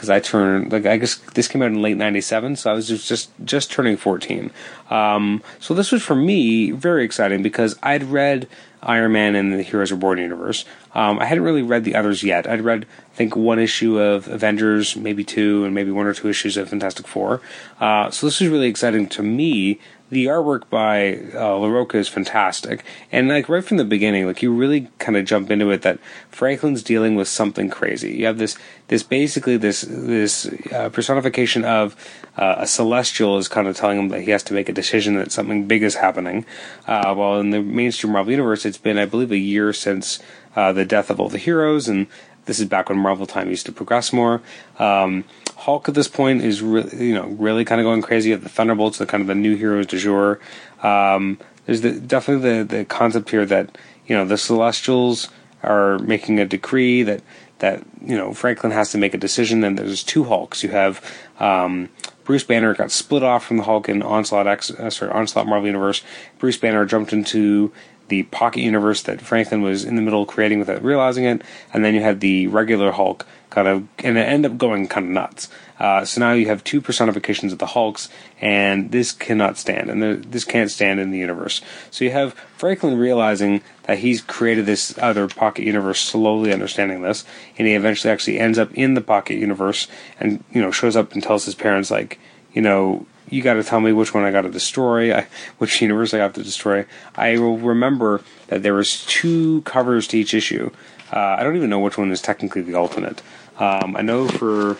because 0.00 0.08
I 0.08 0.18
turned 0.18 0.72
like 0.72 0.86
I 0.86 0.96
guess 0.96 1.16
this 1.34 1.46
came 1.46 1.60
out 1.60 1.66
in 1.66 1.82
late 1.82 1.98
'97, 1.98 2.56
so 2.56 2.70
I 2.70 2.74
was 2.74 2.88
just 2.88 3.06
just, 3.06 3.30
just 3.44 3.70
turning 3.70 3.98
14. 3.98 4.50
Um, 4.88 5.42
so 5.58 5.74
this 5.74 5.92
was 5.92 6.02
for 6.02 6.14
me 6.14 6.70
very 6.70 7.04
exciting 7.04 7.42
because 7.42 7.78
I'd 7.82 8.04
read 8.04 8.48
Iron 8.82 9.12
Man 9.12 9.36
and 9.36 9.52
the 9.52 9.62
Heroes 9.62 9.92
Reborn 9.92 10.16
universe. 10.16 10.64
Um, 10.94 11.18
I 11.18 11.26
hadn't 11.26 11.44
really 11.44 11.60
read 11.60 11.84
the 11.84 11.96
others 11.96 12.22
yet. 12.22 12.48
I'd 12.48 12.62
read, 12.62 12.86
I 13.12 13.14
think, 13.14 13.36
one 13.36 13.58
issue 13.58 14.00
of 14.00 14.26
Avengers, 14.26 14.96
maybe 14.96 15.22
two, 15.22 15.66
and 15.66 15.74
maybe 15.74 15.90
one 15.90 16.06
or 16.06 16.14
two 16.14 16.28
issues 16.28 16.56
of 16.56 16.70
Fantastic 16.70 17.06
Four. 17.06 17.42
Uh, 17.78 18.10
so 18.10 18.26
this 18.26 18.40
was 18.40 18.48
really 18.48 18.68
exciting 18.68 19.06
to 19.08 19.22
me 19.22 19.80
the 20.10 20.26
artwork 20.26 20.68
by 20.68 21.14
uh, 21.34 21.54
Larroca 21.54 21.94
is 21.94 22.08
fantastic, 22.08 22.84
and 23.12 23.28
like 23.28 23.48
right 23.48 23.64
from 23.64 23.76
the 23.76 23.84
beginning, 23.84 24.26
like 24.26 24.42
you 24.42 24.52
really 24.52 24.88
kind 24.98 25.16
of 25.16 25.24
jump 25.24 25.50
into 25.50 25.70
it 25.70 25.82
that 25.82 25.98
Franklin's 26.30 26.82
dealing 26.82 27.14
with 27.14 27.28
something 27.28 27.70
crazy. 27.70 28.16
You 28.16 28.26
have 28.26 28.38
this, 28.38 28.58
this 28.88 29.02
basically 29.02 29.56
this 29.56 29.82
this 29.82 30.46
uh, 30.72 30.88
personification 30.90 31.64
of 31.64 31.94
uh, 32.36 32.56
a 32.58 32.66
celestial 32.66 33.38
is 33.38 33.48
kind 33.48 33.68
of 33.68 33.76
telling 33.76 33.98
him 33.98 34.08
that 34.08 34.22
he 34.22 34.30
has 34.32 34.42
to 34.44 34.54
make 34.54 34.68
a 34.68 34.72
decision 34.72 35.14
that 35.14 35.32
something 35.32 35.66
big 35.66 35.82
is 35.82 35.94
happening. 35.96 36.44
Uh, 36.86 37.14
while 37.14 37.38
in 37.38 37.50
the 37.50 37.62
mainstream 37.62 38.12
Marvel 38.12 38.32
universe, 38.32 38.66
it's 38.66 38.78
been 38.78 38.98
I 38.98 39.06
believe 39.06 39.30
a 39.30 39.38
year 39.38 39.72
since 39.72 40.18
uh, 40.56 40.72
the 40.72 40.84
death 40.84 41.10
of 41.10 41.20
all 41.20 41.28
the 41.28 41.38
heroes, 41.38 41.88
and 41.88 42.08
this 42.46 42.58
is 42.58 42.66
back 42.66 42.88
when 42.88 42.98
Marvel 42.98 43.26
time 43.26 43.48
used 43.48 43.66
to 43.66 43.72
progress 43.72 44.12
more. 44.12 44.42
Um, 44.78 45.24
Hulk 45.60 45.88
at 45.88 45.94
this 45.94 46.08
point 46.08 46.42
is 46.42 46.62
really, 46.62 47.08
you 47.08 47.14
know, 47.14 47.26
really 47.26 47.66
kind 47.66 47.80
of 47.80 47.84
going 47.84 48.00
crazy. 48.00 48.32
At 48.32 48.42
the 48.42 48.48
Thunderbolts, 48.48 48.98
the 48.98 49.06
kind 49.06 49.20
of 49.20 49.26
the 49.26 49.34
new 49.34 49.56
heroes 49.56 49.86
du 49.86 49.98
jour. 49.98 50.40
Um, 50.82 51.38
there's 51.66 51.82
the, 51.82 51.92
definitely 51.92 52.62
the 52.62 52.76
the 52.76 52.84
concept 52.86 53.30
here 53.30 53.44
that 53.44 53.76
you 54.06 54.16
know 54.16 54.24
the 54.24 54.38
Celestials 54.38 55.28
are 55.62 55.98
making 55.98 56.40
a 56.40 56.46
decree 56.46 57.02
that 57.02 57.22
that 57.58 57.82
you 58.00 58.16
know 58.16 58.32
Franklin 58.32 58.72
has 58.72 58.90
to 58.92 58.98
make 58.98 59.12
a 59.12 59.18
decision. 59.18 59.62
And 59.62 59.78
there's 59.78 60.02
two 60.02 60.24
Hulks. 60.24 60.62
You 60.62 60.70
have 60.70 61.04
um, 61.38 61.90
Bruce 62.24 62.44
Banner 62.44 62.74
got 62.74 62.90
split 62.90 63.22
off 63.22 63.44
from 63.44 63.58
the 63.58 63.64
Hulk 63.64 63.88
in 63.88 64.02
Onslaught 64.02 64.46
X, 64.46 64.70
uh, 64.70 64.88
sorry, 64.88 65.12
Onslaught 65.12 65.46
Marvel 65.46 65.66
Universe. 65.66 66.02
Bruce 66.38 66.56
Banner 66.56 66.86
jumped 66.86 67.12
into 67.12 67.70
the 68.10 68.24
pocket 68.24 68.60
universe 68.60 69.02
that 69.02 69.22
Franklin 69.22 69.62
was 69.62 69.84
in 69.84 69.96
the 69.96 70.02
middle 70.02 70.26
creating 70.26 70.58
without 70.58 70.84
realizing 70.84 71.24
it, 71.24 71.42
and 71.72 71.84
then 71.84 71.94
you 71.94 72.02
had 72.02 72.20
the 72.20 72.46
regular 72.48 72.92
Hulk 72.92 73.26
kind 73.48 73.66
of, 73.66 73.88
and 73.98 74.16
it 74.16 74.20
ended 74.20 74.52
up 74.52 74.58
going 74.58 74.86
kind 74.86 75.06
of 75.06 75.12
nuts. 75.12 75.48
Uh, 75.78 76.04
so 76.04 76.20
now 76.20 76.32
you 76.32 76.46
have 76.46 76.62
two 76.62 76.80
personifications 76.80 77.52
of 77.52 77.58
the 77.58 77.66
Hulks, 77.66 78.08
and 78.40 78.92
this 78.92 79.12
cannot 79.12 79.58
stand, 79.58 79.90
and 79.90 80.22
this 80.24 80.44
can't 80.44 80.70
stand 80.70 81.00
in 81.00 81.10
the 81.10 81.18
universe. 81.18 81.62
So 81.90 82.04
you 82.04 82.10
have 82.10 82.34
Franklin 82.56 82.98
realizing 82.98 83.62
that 83.84 83.98
he's 83.98 84.20
created 84.20 84.66
this 84.66 84.96
other 84.98 85.26
pocket 85.26 85.64
universe, 85.64 86.00
slowly 86.00 86.52
understanding 86.52 87.02
this, 87.02 87.24
and 87.58 87.66
he 87.66 87.74
eventually 87.74 88.12
actually 88.12 88.38
ends 88.38 88.58
up 88.58 88.72
in 88.74 88.94
the 88.94 89.00
pocket 89.00 89.36
universe, 89.36 89.88
and 90.20 90.44
you 90.52 90.60
know 90.60 90.70
shows 90.70 90.96
up 90.96 91.12
and 91.12 91.22
tells 91.22 91.46
his 91.46 91.54
parents 91.54 91.90
like, 91.90 92.20
you 92.52 92.60
know, 92.60 93.06
you 93.30 93.42
got 93.42 93.54
to 93.54 93.62
tell 93.62 93.80
me 93.80 93.92
which 93.92 94.12
one 94.12 94.24
I 94.24 94.30
got 94.30 94.42
to 94.42 94.50
destroy, 94.50 95.14
I, 95.14 95.26
which 95.58 95.80
universe 95.80 96.12
I 96.12 96.18
have 96.18 96.34
to 96.34 96.42
destroy. 96.42 96.84
I 97.14 97.38
will 97.38 97.58
remember 97.58 98.22
that 98.48 98.62
there 98.62 98.74
was 98.74 99.04
two 99.06 99.62
covers 99.62 100.06
to 100.08 100.18
each 100.18 100.34
issue. 100.34 100.70
Uh, 101.12 101.36
I 101.38 101.42
don't 101.42 101.56
even 101.56 101.70
know 101.70 101.80
which 101.80 101.96
one 101.96 102.10
is 102.10 102.20
technically 102.20 102.62
the 102.62 102.74
alternate. 102.74 103.22
Um, 103.58 103.96
I 103.96 104.02
know 104.02 104.28
for 104.28 104.76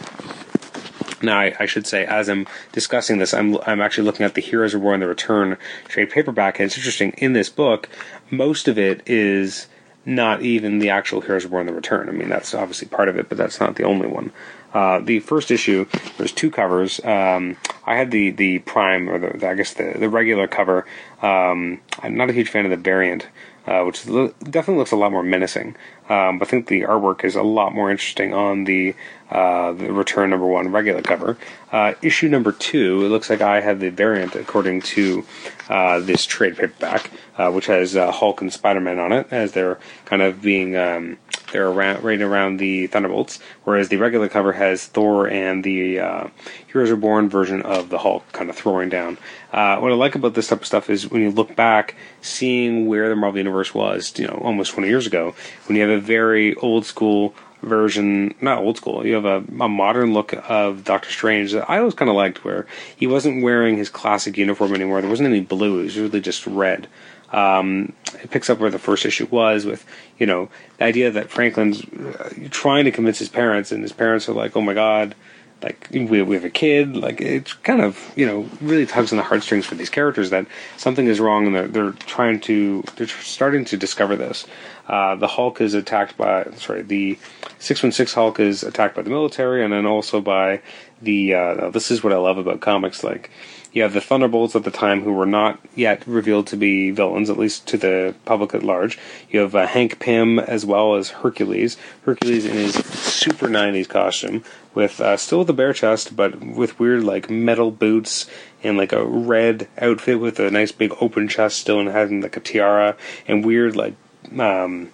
now, 1.22 1.38
I, 1.38 1.54
I, 1.60 1.66
should 1.66 1.86
say, 1.86 2.04
as 2.06 2.28
I'm 2.28 2.46
discussing 2.72 3.18
this, 3.18 3.34
I'm 3.34 3.58
I'm 3.66 3.80
actually 3.80 4.04
looking 4.04 4.24
at 4.24 4.34
the 4.34 4.40
Heroes 4.40 4.74
Reborn: 4.74 5.00
The 5.00 5.06
Return 5.06 5.58
trade 5.86 6.10
paperback, 6.10 6.58
and 6.58 6.66
it's 6.66 6.76
interesting. 6.76 7.12
In 7.18 7.34
this 7.34 7.50
book, 7.50 7.88
most 8.30 8.68
of 8.68 8.78
it 8.78 9.02
is 9.06 9.66
not 10.04 10.42
even 10.42 10.78
the 10.78 10.90
actual 10.90 11.20
Heroes 11.20 11.44
Reborn: 11.44 11.66
The 11.66 11.72
Return. 11.72 12.08
I 12.08 12.12
mean, 12.12 12.28
that's 12.28 12.54
obviously 12.54 12.88
part 12.88 13.08
of 13.08 13.18
it, 13.18 13.28
but 13.28 13.38
that's 13.38 13.60
not 13.60 13.76
the 13.76 13.84
only 13.84 14.06
one. 14.08 14.32
Uh, 14.72 15.00
the 15.00 15.20
first 15.20 15.50
issue, 15.50 15.86
there's 16.16 16.32
two 16.32 16.50
covers. 16.50 17.04
Um, 17.04 17.56
I 17.84 17.96
had 17.96 18.10
the 18.10 18.30
the 18.30 18.60
prime, 18.60 19.08
or 19.08 19.18
the, 19.18 19.48
I 19.48 19.54
guess 19.54 19.74
the 19.74 19.94
the 19.98 20.08
regular 20.08 20.46
cover. 20.46 20.86
Um, 21.22 21.80
I'm 22.00 22.16
not 22.16 22.30
a 22.30 22.32
huge 22.32 22.50
fan 22.50 22.64
of 22.64 22.70
the 22.70 22.76
variant 22.76 23.26
uh, 23.66 23.82
which 23.84 24.04
definitely 24.04 24.76
looks 24.76 24.92
a 24.92 24.96
lot 24.96 25.12
more 25.12 25.22
menacing. 25.22 25.76
Um, 26.08 26.38
but 26.38 26.48
I 26.48 26.50
think 26.50 26.66
the 26.66 26.82
artwork 26.82 27.24
is 27.24 27.36
a 27.36 27.42
lot 27.42 27.72
more 27.72 27.90
interesting 27.90 28.34
on 28.34 28.64
the 28.64 28.94
uh, 29.30 29.72
the 29.72 29.92
return 29.92 30.30
number 30.30 30.46
one 30.46 30.72
regular 30.72 31.02
cover. 31.02 31.38
Uh, 31.70 31.94
issue 32.02 32.28
number 32.28 32.50
two, 32.50 33.04
it 33.04 33.08
looks 33.08 33.30
like 33.30 33.40
I 33.40 33.60
have 33.60 33.78
the 33.78 33.90
variant 33.90 34.34
according 34.34 34.82
to 34.82 35.24
uh, 35.68 36.00
this 36.00 36.26
trade 36.26 36.56
paperback, 36.56 37.10
uh, 37.38 37.52
which 37.52 37.66
has 37.66 37.96
uh, 37.96 38.10
Hulk 38.10 38.40
and 38.40 38.52
Spider 38.52 38.80
Man 38.80 38.98
on 38.98 39.12
it 39.12 39.28
as 39.30 39.52
they're 39.52 39.78
kind 40.04 40.20
of 40.20 40.42
being 40.42 40.76
um, 40.76 41.18
they're 41.50 41.68
around 41.68 42.02
right 42.02 42.20
around 42.20 42.58
the 42.58 42.86
Thunderbolts, 42.86 43.40
whereas 43.64 43.88
the 43.88 43.96
regular 43.96 44.28
cover 44.28 44.52
has 44.52 44.86
Thor 44.86 45.28
and 45.28 45.64
the 45.64 46.00
uh, 46.00 46.28
Heroes 46.66 46.90
Reborn 46.90 47.28
version 47.28 47.62
of 47.62 47.88
the 47.88 47.98
Hulk 47.98 48.30
kind 48.32 48.50
of 48.50 48.56
throwing 48.56 48.88
down. 48.88 49.18
Uh, 49.52 49.78
what 49.78 49.92
I 49.92 49.94
like 49.94 50.14
about 50.14 50.34
this 50.34 50.48
type 50.48 50.60
of 50.60 50.66
stuff 50.66 50.90
is 50.90 51.10
when 51.10 51.22
you 51.22 51.30
look 51.30 51.56
back, 51.56 51.94
seeing 52.20 52.86
where 52.86 53.08
the 53.08 53.16
Marvel 53.16 53.38
Universe 53.38 53.74
was, 53.74 54.16
you 54.18 54.26
know, 54.26 54.40
almost 54.42 54.72
20 54.72 54.88
years 54.88 55.06
ago, 55.06 55.34
when 55.66 55.76
you 55.76 55.82
have 55.82 55.90
a 55.90 56.00
very 56.00 56.54
old 56.56 56.86
school 56.86 57.34
version, 57.62 58.34
not 58.40 58.58
old 58.58 58.76
school, 58.76 59.06
you 59.06 59.14
have 59.14 59.24
a, 59.24 59.44
a 59.62 59.68
modern 59.68 60.14
look 60.14 60.32
of 60.48 60.84
Doctor 60.84 61.10
Strange 61.10 61.52
that 61.52 61.68
I 61.68 61.78
always 61.78 61.94
kind 61.94 62.08
of 62.08 62.16
liked, 62.16 62.44
where 62.44 62.66
he 62.96 63.06
wasn't 63.06 63.42
wearing 63.42 63.76
his 63.76 63.88
classic 63.88 64.36
uniform 64.36 64.74
anymore. 64.74 65.00
There 65.00 65.10
wasn't 65.10 65.28
any 65.28 65.40
blue, 65.40 65.80
it 65.80 65.84
was 65.84 65.98
really 65.98 66.20
just 66.20 66.46
red. 66.46 66.88
Um, 67.32 67.92
it 68.22 68.30
picks 68.30 68.50
up 68.50 68.58
where 68.58 68.70
the 68.70 68.78
first 68.78 69.06
issue 69.06 69.26
was 69.30 69.64
with, 69.64 69.84
you 70.18 70.26
know, 70.26 70.48
the 70.78 70.84
idea 70.84 71.10
that 71.10 71.30
Franklin's 71.30 71.84
uh, 71.84 72.32
trying 72.50 72.84
to 72.84 72.90
convince 72.90 73.18
his 73.18 73.28
parents, 73.28 73.70
and 73.72 73.82
his 73.82 73.92
parents 73.92 74.28
are 74.28 74.32
like, 74.32 74.56
"Oh 74.56 74.60
my 74.60 74.74
God, 74.74 75.14
like 75.62 75.88
we, 75.92 76.22
we 76.22 76.34
have 76.34 76.44
a 76.44 76.50
kid." 76.50 76.96
Like 76.96 77.20
it's 77.20 77.52
kind 77.52 77.80
of, 77.80 78.12
you 78.16 78.26
know, 78.26 78.48
really 78.60 78.86
tugs 78.86 79.12
on 79.12 79.16
the 79.16 79.22
heartstrings 79.22 79.66
for 79.66 79.76
these 79.76 79.90
characters 79.90 80.30
that 80.30 80.46
something 80.76 81.06
is 81.06 81.20
wrong, 81.20 81.46
and 81.46 81.54
they're, 81.54 81.68
they're 81.68 81.92
trying 81.92 82.40
to, 82.40 82.82
they're 82.96 83.06
starting 83.06 83.64
to 83.66 83.76
discover 83.76 84.16
this. 84.16 84.46
Uh, 84.88 85.14
the 85.14 85.28
Hulk 85.28 85.60
is 85.60 85.74
attacked 85.74 86.16
by, 86.16 86.48
sorry, 86.56 86.82
the 86.82 87.16
616 87.60 88.12
Hulk 88.12 88.40
is 88.40 88.64
attacked 88.64 88.96
by 88.96 89.02
the 89.02 89.10
military, 89.10 89.62
and 89.62 89.72
then 89.72 89.86
also 89.86 90.20
by 90.20 90.62
the. 91.00 91.34
Uh, 91.34 91.70
this 91.70 91.92
is 91.92 92.02
what 92.02 92.12
I 92.12 92.16
love 92.16 92.38
about 92.38 92.60
comics, 92.60 93.04
like 93.04 93.30
you 93.72 93.82
have 93.82 93.92
the 93.92 94.00
Thunderbolts 94.00 94.56
at 94.56 94.64
the 94.64 94.70
time 94.70 95.02
who 95.02 95.12
were 95.12 95.26
not 95.26 95.60
yet 95.74 96.06
revealed 96.06 96.46
to 96.48 96.56
be 96.56 96.90
villains, 96.90 97.30
at 97.30 97.38
least 97.38 97.66
to 97.68 97.76
the 97.76 98.14
public 98.24 98.54
at 98.54 98.62
large. 98.62 98.98
You 99.30 99.40
have 99.40 99.54
uh, 99.54 99.66
Hank 99.66 100.00
Pym 100.00 100.38
as 100.38 100.66
well 100.66 100.94
as 100.94 101.10
Hercules. 101.10 101.76
Hercules 102.04 102.44
in 102.44 102.52
his 102.52 102.74
super 102.74 103.46
90s 103.46 103.88
costume, 103.88 104.44
with 104.74 105.00
uh, 105.00 105.16
still 105.16 105.42
a 105.42 105.52
bare 105.52 105.72
chest, 105.72 106.16
but 106.16 106.40
with 106.40 106.78
weird 106.78 107.04
like 107.04 107.30
metal 107.30 107.70
boots 107.70 108.26
and 108.62 108.76
like 108.76 108.92
a 108.92 109.04
red 109.04 109.68
outfit 109.78 110.20
with 110.20 110.38
a 110.40 110.50
nice 110.50 110.72
big 110.72 110.92
open 111.00 111.28
chest 111.28 111.58
still 111.58 111.80
and 111.80 111.88
having 111.88 112.20
like 112.20 112.36
a 112.36 112.40
tiara 112.40 112.96
and 113.26 113.44
weird 113.44 113.76
like 113.76 113.94
um, 114.38 114.90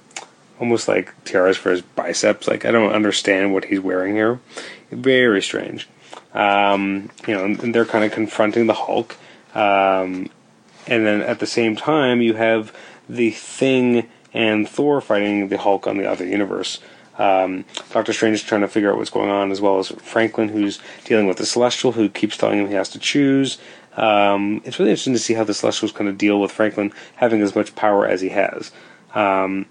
almost 0.60 0.88
like 0.88 1.12
tiaras 1.24 1.56
for 1.56 1.70
his 1.70 1.82
biceps. 1.82 2.48
Like 2.48 2.64
I 2.64 2.70
don't 2.70 2.92
understand 2.92 3.52
what 3.52 3.66
he's 3.66 3.80
wearing 3.80 4.14
here. 4.14 4.40
Very 4.90 5.42
strange. 5.42 5.88
Um, 6.34 7.10
you 7.26 7.34
know, 7.34 7.44
and 7.44 7.74
they're 7.74 7.84
kind 7.84 8.04
of 8.04 8.12
confronting 8.12 8.66
the 8.66 8.74
Hulk. 8.74 9.16
Um, 9.54 10.30
and 10.86 11.06
then 11.06 11.22
at 11.22 11.40
the 11.40 11.46
same 11.46 11.76
time, 11.76 12.20
you 12.20 12.34
have 12.34 12.76
the 13.08 13.30
Thing 13.30 14.08
and 14.32 14.68
Thor 14.68 15.00
fighting 15.00 15.48
the 15.48 15.58
Hulk 15.58 15.86
on 15.86 15.96
the 15.96 16.08
other 16.08 16.26
universe. 16.26 16.80
Um, 17.18 17.64
Doctor 17.90 18.12
Strange 18.12 18.34
is 18.34 18.42
trying 18.42 18.60
to 18.60 18.68
figure 18.68 18.90
out 18.90 18.98
what's 18.98 19.10
going 19.10 19.30
on, 19.30 19.50
as 19.50 19.60
well 19.60 19.78
as 19.78 19.88
Franklin, 19.88 20.50
who's 20.50 20.78
dealing 21.04 21.26
with 21.26 21.38
the 21.38 21.46
Celestial, 21.46 21.92
who 21.92 22.10
keeps 22.10 22.36
telling 22.36 22.58
him 22.60 22.68
he 22.68 22.74
has 22.74 22.90
to 22.90 22.98
choose. 22.98 23.58
Um, 23.96 24.60
it's 24.64 24.78
really 24.78 24.90
interesting 24.90 25.14
to 25.14 25.18
see 25.18 25.32
how 25.32 25.44
the 25.44 25.54
Celestials 25.54 25.92
kind 25.92 26.08
of 26.10 26.18
deal 26.18 26.38
with 26.38 26.52
Franklin 26.52 26.92
having 27.14 27.40
as 27.40 27.54
much 27.54 27.74
power 27.74 28.06
as 28.06 28.20
he 28.20 28.28
has. 28.28 28.70
Um, 29.14 29.66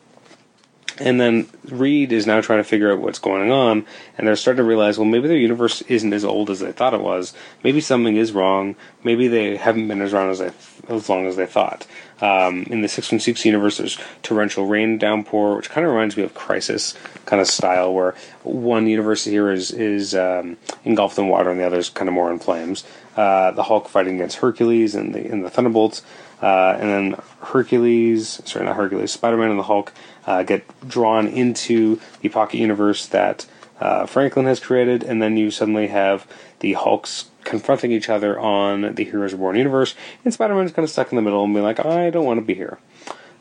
and 1.00 1.20
then 1.20 1.48
Reed 1.70 2.12
is 2.12 2.26
now 2.26 2.40
trying 2.42 2.60
to 2.60 2.64
figure 2.64 2.92
out 2.92 3.00
what's 3.00 3.20
going 3.20 3.52
on, 3.52 3.86
and 4.18 4.28
they're 4.28 4.36
starting 4.36 4.64
to 4.64 4.68
realize, 4.68 4.98
well, 4.98 5.08
maybe 5.08 5.28
their 5.28 5.38
universe 5.38 5.82
isn't 5.84 6.14
as 6.14 6.24
old 6.24 6.50
as 6.50 6.60
they 6.60 6.72
thought 6.72 6.94
it 6.94 7.02
was. 7.02 7.34
Maybe 7.64 7.82
something 7.82 8.16
is 8.16 8.32
wrong. 8.32 8.76
Maybe 9.04 9.28
they 9.28 9.58
haven't 9.58 9.88
been 9.88 10.02
as 10.02 10.14
wrong 10.14 10.30
as 10.30 10.40
they, 10.40 10.52
as 10.88 11.10
long 11.10 11.28
as 11.28 11.36
they 11.36 11.46
thought. 11.46 11.86
Um, 12.22 12.64
in 12.70 12.82
the 12.82 12.88
616 12.88 13.50
universe, 13.50 13.78
there's 13.78 13.98
torrential 14.24 14.68
rain 14.68 14.98
downpour, 14.98 15.58
which 15.58 15.70
kind 15.70 15.86
of 15.86 15.92
reminds 15.92 16.16
me 16.16 16.24
of 16.24 16.34
Crisis 16.34 16.94
kind 17.26 17.42
of 17.42 17.48
style, 17.48 17.94
where 17.94 18.16
one 18.44 18.88
universe 18.88 19.26
here 19.26 19.52
is 19.52 19.72
is 19.72 20.16
um, 20.16 20.56
engulfed 20.86 21.18
in 21.18 21.28
water 21.28 21.50
and 21.50 21.60
the 21.60 21.66
other 21.66 21.80
is 21.80 21.90
kind 21.90 22.08
of 22.08 22.14
more 22.14 22.32
in 22.32 22.40
flames. 22.40 22.86
Uh, 23.18 23.52
the 23.52 23.64
Hulk 23.64 23.90
fighting 23.90 24.16
against 24.16 24.38
Hercules 24.38 24.96
and 24.96 25.14
the, 25.14 25.26
and 25.26 25.44
the 25.44 25.50
Thunderbolts. 25.50 26.04
Uh, 26.42 26.78
and 26.80 26.90
then 26.90 27.22
Hercules, 27.42 28.42
sorry, 28.46 28.66
not 28.66 28.76
Hercules, 28.76 29.12
Spider 29.12 29.38
Man 29.38 29.50
and 29.50 29.60
the 29.60 29.64
Hulk 29.64 29.94
uh, 30.26 30.44
get 30.44 30.64
drawn 30.88 31.28
into 31.28 32.00
the 32.22 32.30
pocket 32.30 32.58
universe 32.58 33.06
that 33.08 33.46
uh, 33.80 34.06
Franklin 34.06 34.46
has 34.46 34.60
created, 34.60 35.04
and 35.04 35.22
then 35.22 35.38
you 35.38 35.52
suddenly 35.52 35.88
have 35.88 36.26
the 36.60 36.74
Hulks 36.74 37.26
confronting 37.44 37.92
each 37.92 38.10
other 38.10 38.40
on 38.40 38.96
the 38.96 39.04
Heroes 39.04 39.34
Reborn 39.34 39.58
universe, 39.58 39.96
and 40.24 40.34
Spider 40.34 40.56
Man's 40.56 40.72
kind 40.72 40.84
of 40.84 40.90
stuck 40.90 41.12
in 41.12 41.16
the 41.16 41.22
middle 41.22 41.44
and 41.44 41.54
being 41.54 41.66
like, 41.66 41.86
I 41.86 42.10
don't 42.10 42.26
want 42.26 42.40
to 42.40 42.46
be 42.46 42.56
here. 42.56 42.80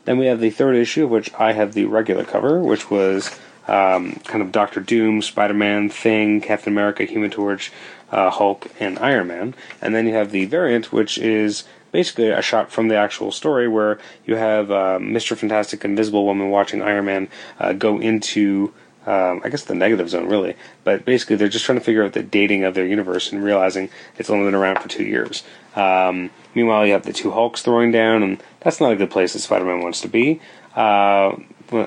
Then 0.03 0.17
we 0.17 0.27
have 0.27 0.39
the 0.39 0.51
third 0.51 0.75
issue, 0.75 1.07
which 1.07 1.33
I 1.33 1.53
have 1.53 1.73
the 1.73 1.85
regular 1.85 2.23
cover, 2.23 2.59
which 2.61 2.91
was 2.91 3.31
um, 3.67 4.13
kind 4.25 4.43
of 4.43 4.51
Doctor 4.51 4.79
Doom, 4.79 5.21
Spider 5.21 5.55
Man, 5.55 5.89
Thing, 5.89 6.41
Captain 6.41 6.71
America, 6.71 7.05
Human 7.05 7.31
Torch, 7.31 7.71
uh, 8.11 8.29
Hulk, 8.29 8.67
and 8.79 8.99
Iron 8.99 9.27
Man. 9.27 9.55
And 9.81 9.95
then 9.95 10.05
you 10.05 10.13
have 10.13 10.31
the 10.31 10.45
variant, 10.45 10.91
which 10.91 11.17
is 11.17 11.63
basically 11.95 12.27
a 12.27 12.41
shot 12.41 12.69
from 12.69 12.89
the 12.89 12.97
actual 12.97 13.31
story 13.31 13.69
where 13.69 13.97
you 14.25 14.35
have 14.35 14.69
uh, 14.69 14.99
Mr. 14.99 15.37
Fantastic, 15.37 15.85
Invisible 15.85 16.25
Woman 16.25 16.49
watching 16.49 16.81
Iron 16.81 17.05
Man 17.05 17.29
uh, 17.57 17.71
go 17.71 18.01
into 18.01 18.73
um, 19.07 19.39
I 19.45 19.49
guess 19.49 19.63
the 19.63 19.75
negative 19.75 20.09
zone 20.09 20.27
really, 20.27 20.57
but 20.83 21.05
basically 21.05 21.37
they're 21.37 21.47
just 21.47 21.63
trying 21.63 21.79
to 21.79 21.85
figure 21.85 22.03
out 22.03 22.11
the 22.11 22.21
dating 22.21 22.65
of 22.65 22.73
their 22.73 22.85
universe 22.85 23.31
and 23.31 23.41
realizing 23.41 23.89
it's 24.17 24.29
only 24.29 24.45
been 24.45 24.55
around 24.55 24.79
for 24.79 24.89
two 24.89 25.05
years. 25.05 25.43
Um, 25.73 26.31
meanwhile, 26.53 26.85
you 26.85 26.91
have 26.91 27.05
the 27.05 27.13
two 27.13 27.31
Hulks 27.31 27.61
throwing 27.61 27.93
down, 27.93 28.23
and 28.23 28.43
that's 28.59 28.81
not 28.81 28.91
a 28.91 28.97
good 28.97 29.11
place 29.11 29.31
that 29.31 29.39
Spider-Man 29.39 29.79
wants 29.79 30.01
to 30.01 30.09
be. 30.09 30.41
Uh, 30.75 31.37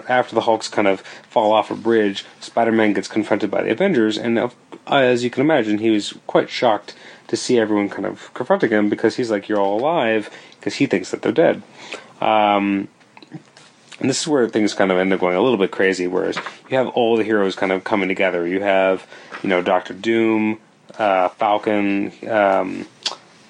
after 0.09 0.35
the 0.35 0.43
Hulks 0.43 0.69
kind 0.69 0.89
of 0.89 1.01
fall 1.29 1.53
off 1.53 1.71
a 1.71 1.75
bridge, 1.75 2.25
Spider-Man 2.41 2.95
gets 2.95 3.09
confronted 3.09 3.51
by 3.51 3.63
the 3.63 3.73
Avengers, 3.73 4.17
and 4.17 4.51
as 4.87 5.23
you 5.23 5.29
can 5.29 5.43
imagine, 5.43 5.79
he 5.79 5.91
was 5.91 6.15
quite 6.27 6.49
shocked 6.49 6.95
to 7.29 7.37
see 7.37 7.59
everyone 7.59 7.89
kind 7.89 8.07
of 8.07 8.33
confronting 8.35 8.71
him 8.71 8.89
because 8.89 9.17
he's 9.17 9.31
like, 9.31 9.49
"You're 9.49 9.61
all 9.61 9.79
alive," 9.79 10.31
because 10.59 10.75
he 10.75 10.87
thinks 10.87 11.11
that 11.11 11.23
they're 11.23 11.33
dead. 11.33 11.63
Um, 12.21 12.89
and 14.01 14.09
this 14.09 14.21
is 14.21 14.29
where 14.29 14.49
things 14.49 14.75
kind 14.75 14.93
of 14.93 14.99
end 14.99 15.13
up 15.13 15.21
going 15.21 15.37
a 15.37 15.41
little 15.41 15.59
bit 15.59 15.71
crazy. 15.71 16.07
Whereas 16.07 16.37
you 16.69 16.77
have 16.77 16.89
all 16.89 17.17
the 17.17 17.25
heroes 17.25 17.57
kind 17.57 17.73
of 17.73 17.85
coming 17.85 18.09
together. 18.09 18.47
You 18.47 18.61
have, 18.61 19.07
you 19.43 19.49
know, 19.49 19.63
Doctor 19.63 19.95
Doom, 19.95 20.59
uh, 20.99 21.29
Falcon. 21.31 22.13
Um, 22.29 22.87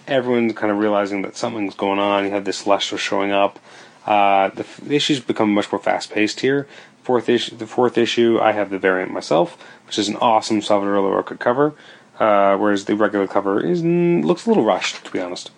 everyone's 0.06 0.54
kind 0.54 0.72
of 0.72 0.78
realizing 0.78 1.22
that 1.22 1.36
something's 1.36 1.74
going 1.74 1.98
on. 1.98 2.24
You 2.24 2.30
have 2.30 2.44
this 2.44 2.58
Celestial 2.58 2.98
showing 2.98 3.30
up. 3.30 3.58
Uh, 4.06 4.48
the, 4.50 4.64
the, 4.82 4.96
issues 4.96 5.20
become 5.20 5.52
much 5.52 5.70
more 5.70 5.78
fast 5.78 6.10
paced 6.10 6.40
here. 6.40 6.66
Fourth 7.02 7.28
issue, 7.28 7.56
the 7.56 7.66
fourth 7.66 7.98
issue, 7.98 8.38
I 8.40 8.52
have 8.52 8.70
the 8.70 8.78
variant 8.78 9.12
myself, 9.12 9.62
which 9.86 9.98
is 9.98 10.08
an 10.08 10.16
awesome 10.16 10.62
Salvador 10.62 10.96
Larroca 10.96 11.38
cover. 11.38 11.74
Uh, 12.18 12.56
whereas 12.56 12.86
the 12.86 12.96
regular 12.96 13.28
cover 13.28 13.64
is 13.64 13.82
looks 13.84 14.46
a 14.46 14.50
little 14.50 14.64
rushed, 14.64 15.04
to 15.04 15.10
be 15.12 15.20
honest. 15.20 15.50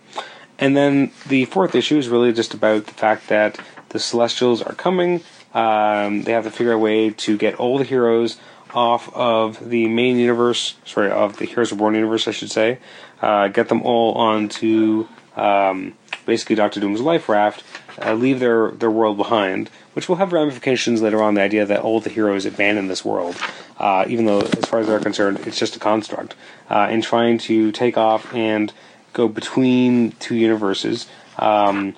And 0.59 0.77
then 0.77 1.11
the 1.27 1.47
fourth 1.47 1.75
issue 1.75 1.97
is 1.97 2.09
really 2.09 2.33
just 2.33 2.53
about 2.53 2.87
the 2.87 2.93
fact 2.93 3.29
that 3.29 3.59
the 3.89 3.99
Celestials 3.99 4.61
are 4.61 4.75
coming. 4.75 5.23
Um, 5.55 6.23
they 6.23 6.33
have 6.33 6.45
to 6.45 6.51
figure 6.51 6.73
a 6.73 6.79
way 6.79 7.11
to 7.11 7.39
get 7.39 7.55
all 7.55 7.79
the 7.79 7.85
heroes 7.85 8.39
off 8.75 9.13
of 9.15 9.71
the 9.71 9.89
main 9.89 10.17
universe, 10.17 10.77
sorry, 10.85 11.11
of 11.11 11.39
the 11.39 11.45
Heroes 11.45 11.73
Reborn 11.73 11.95
universe, 11.95 12.29
I 12.29 12.31
should 12.31 12.51
say. 12.51 12.79
Uh, 13.21 13.49
get 13.49 13.69
them 13.69 13.83
all 13.83 14.15
onto 14.15 15.09
um, 15.37 15.95
basically 16.27 16.57
Doctor 16.57 16.79
Doom's 16.79 17.01
life 17.01 17.29
raft, 17.29 17.65
uh, 18.01 18.15
leave 18.15 18.41
their, 18.41 18.71
their 18.73 18.91
world 18.91 19.17
behind, 19.17 19.71
which 19.95 20.09
will 20.09 20.17
have 20.17 20.33
ramifications 20.33 21.03
later 21.03 21.23
on. 21.23 21.35
The 21.35 21.43
idea 21.43 21.67
that 21.67 21.81
all 21.81 22.01
the 22.01 22.11
heroes 22.11 22.47
abandon 22.47 22.89
this 22.89 23.05
world, 23.05 23.37
uh, 23.79 24.05
even 24.09 24.27
though, 24.27 24.41
as 24.41 24.67
far 24.67 24.81
as 24.81 24.87
they're 24.87 25.01
concerned, 25.01 25.41
it's 25.47 25.59
just 25.59 25.77
a 25.77 25.79
construct, 25.79 26.35
uh, 26.69 26.89
in 26.91 27.03
trying 27.03 27.39
to 27.39 27.73
take 27.73 27.97
off 27.97 28.33
and 28.35 28.73
go 29.13 29.29
between 29.29 30.13
two 30.13 30.37
universes. 30.37 31.07
Um, 31.39 31.97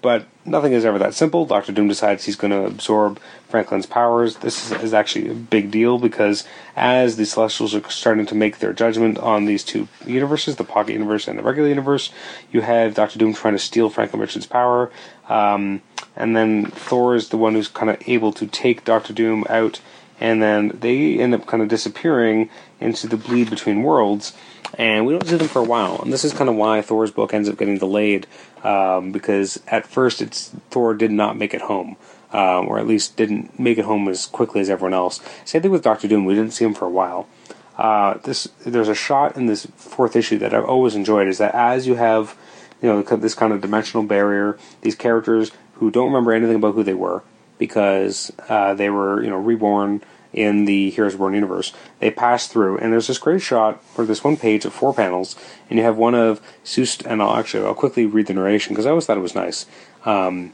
but 0.00 0.26
nothing 0.50 0.72
is 0.72 0.84
ever 0.84 0.98
that 0.98 1.14
simple. 1.14 1.46
Doctor 1.46 1.72
Doom 1.72 1.88
decides 1.88 2.24
he's 2.24 2.36
going 2.36 2.50
to 2.50 2.66
absorb 2.66 3.20
Franklin's 3.48 3.86
powers. 3.86 4.36
This 4.36 4.70
is, 4.70 4.82
is, 4.82 4.94
actually 4.94 5.28
a 5.30 5.34
big 5.34 5.70
deal 5.70 5.98
because 5.98 6.44
as 6.76 7.16
the 7.16 7.24
Celestials 7.24 7.74
are 7.74 7.88
starting 7.88 8.26
to 8.26 8.34
make 8.34 8.58
their 8.58 8.72
judgment 8.72 9.18
on 9.18 9.46
these 9.46 9.64
two 9.64 9.88
universes, 10.04 10.56
the 10.56 10.64
Pocket 10.64 10.92
Universe 10.92 11.28
and 11.28 11.38
the 11.38 11.42
regular 11.42 11.68
universe, 11.68 12.12
you 12.52 12.60
have 12.60 12.94
Doctor 12.94 13.18
Doom 13.18 13.32
trying 13.32 13.54
to 13.54 13.58
steal 13.58 13.88
Franklin 13.88 14.20
Richards' 14.20 14.46
power. 14.46 14.90
Um, 15.28 15.82
and 16.16 16.36
then 16.36 16.66
Thor 16.66 17.14
is 17.14 17.28
the 17.28 17.38
one 17.38 17.54
who's 17.54 17.68
kind 17.68 17.88
of 17.88 17.96
able 18.06 18.32
to 18.32 18.46
take 18.46 18.84
Doctor 18.84 19.12
Doom 19.12 19.44
out, 19.48 19.80
and 20.20 20.42
then 20.42 20.68
they 20.80 21.18
end 21.18 21.34
up 21.34 21.46
kind 21.46 21.62
of 21.62 21.68
disappearing 21.68 22.50
into 22.78 23.08
the 23.08 23.16
bleed 23.16 23.50
between 23.50 23.82
worlds 23.82 24.34
and 24.78 25.06
we 25.06 25.12
don't 25.12 25.26
see 25.26 25.36
them 25.36 25.48
for 25.48 25.60
a 25.60 25.64
while. 25.64 26.00
And 26.02 26.12
this 26.12 26.24
is 26.24 26.32
kind 26.32 26.48
of 26.48 26.56
why 26.56 26.82
Thor's 26.82 27.10
book 27.10 27.34
ends 27.34 27.48
up 27.48 27.58
getting 27.58 27.78
delayed, 27.78 28.26
um, 28.62 29.12
because 29.12 29.60
at 29.66 29.86
first 29.86 30.22
it's 30.22 30.50
Thor 30.70 30.94
did 30.94 31.10
not 31.10 31.36
make 31.36 31.54
it 31.54 31.62
home, 31.62 31.96
um, 32.32 32.68
or 32.68 32.78
at 32.78 32.86
least 32.86 33.16
didn't 33.16 33.58
make 33.58 33.78
it 33.78 33.84
home 33.84 34.08
as 34.08 34.26
quickly 34.26 34.60
as 34.60 34.70
everyone 34.70 34.94
else. 34.94 35.20
Same 35.44 35.62
thing 35.62 35.70
with 35.70 35.82
Doctor 35.82 36.08
Doom; 36.08 36.24
we 36.24 36.34
didn't 36.34 36.52
see 36.52 36.64
him 36.64 36.74
for 36.74 36.84
a 36.84 36.90
while. 36.90 37.28
Uh, 37.76 38.18
this 38.24 38.48
there's 38.64 38.88
a 38.88 38.94
shot 38.94 39.36
in 39.36 39.46
this 39.46 39.66
fourth 39.76 40.14
issue 40.14 40.38
that 40.38 40.54
I've 40.54 40.66
always 40.66 40.94
enjoyed 40.94 41.28
is 41.28 41.38
that 41.38 41.54
as 41.54 41.86
you 41.86 41.94
have 41.94 42.36
you 42.82 42.88
know 42.88 43.02
this 43.02 43.34
kind 43.34 43.52
of 43.52 43.60
dimensional 43.60 44.04
barrier, 44.04 44.58
these 44.82 44.94
characters 44.94 45.50
who 45.74 45.90
don't 45.90 46.08
remember 46.08 46.32
anything 46.32 46.56
about 46.56 46.74
who 46.74 46.82
they 46.82 46.94
were 46.94 47.22
because 47.60 48.32
uh, 48.48 48.74
they 48.74 48.90
were 48.90 49.22
you 49.22 49.30
know 49.30 49.36
reborn 49.36 50.02
in 50.32 50.64
the 50.64 50.90
Heroes 50.90 51.12
Reborn 51.12 51.34
universe. 51.34 51.72
They 51.98 52.10
pass 52.10 52.48
through, 52.48 52.78
and 52.78 52.92
there's 52.92 53.06
this 53.06 53.18
great 53.18 53.42
shot 53.42 53.84
for 53.84 54.04
this 54.04 54.24
one 54.24 54.36
page 54.36 54.64
of 54.64 54.72
four 54.72 54.94
panels, 54.94 55.36
and 55.68 55.78
you 55.78 55.84
have 55.84 55.96
one 55.96 56.14
of 56.14 56.40
Sue, 56.64 56.86
and 57.04 57.22
I'll 57.22 57.36
actually 57.36 57.64
I'll 57.64 57.74
quickly 57.74 58.06
read 58.06 58.26
the 58.26 58.34
narration 58.34 58.74
because 58.74 58.86
I 58.86 58.90
always 58.90 59.06
thought 59.06 59.18
it 59.18 59.20
was 59.20 59.34
nice. 59.34 59.66
Um, 60.04 60.52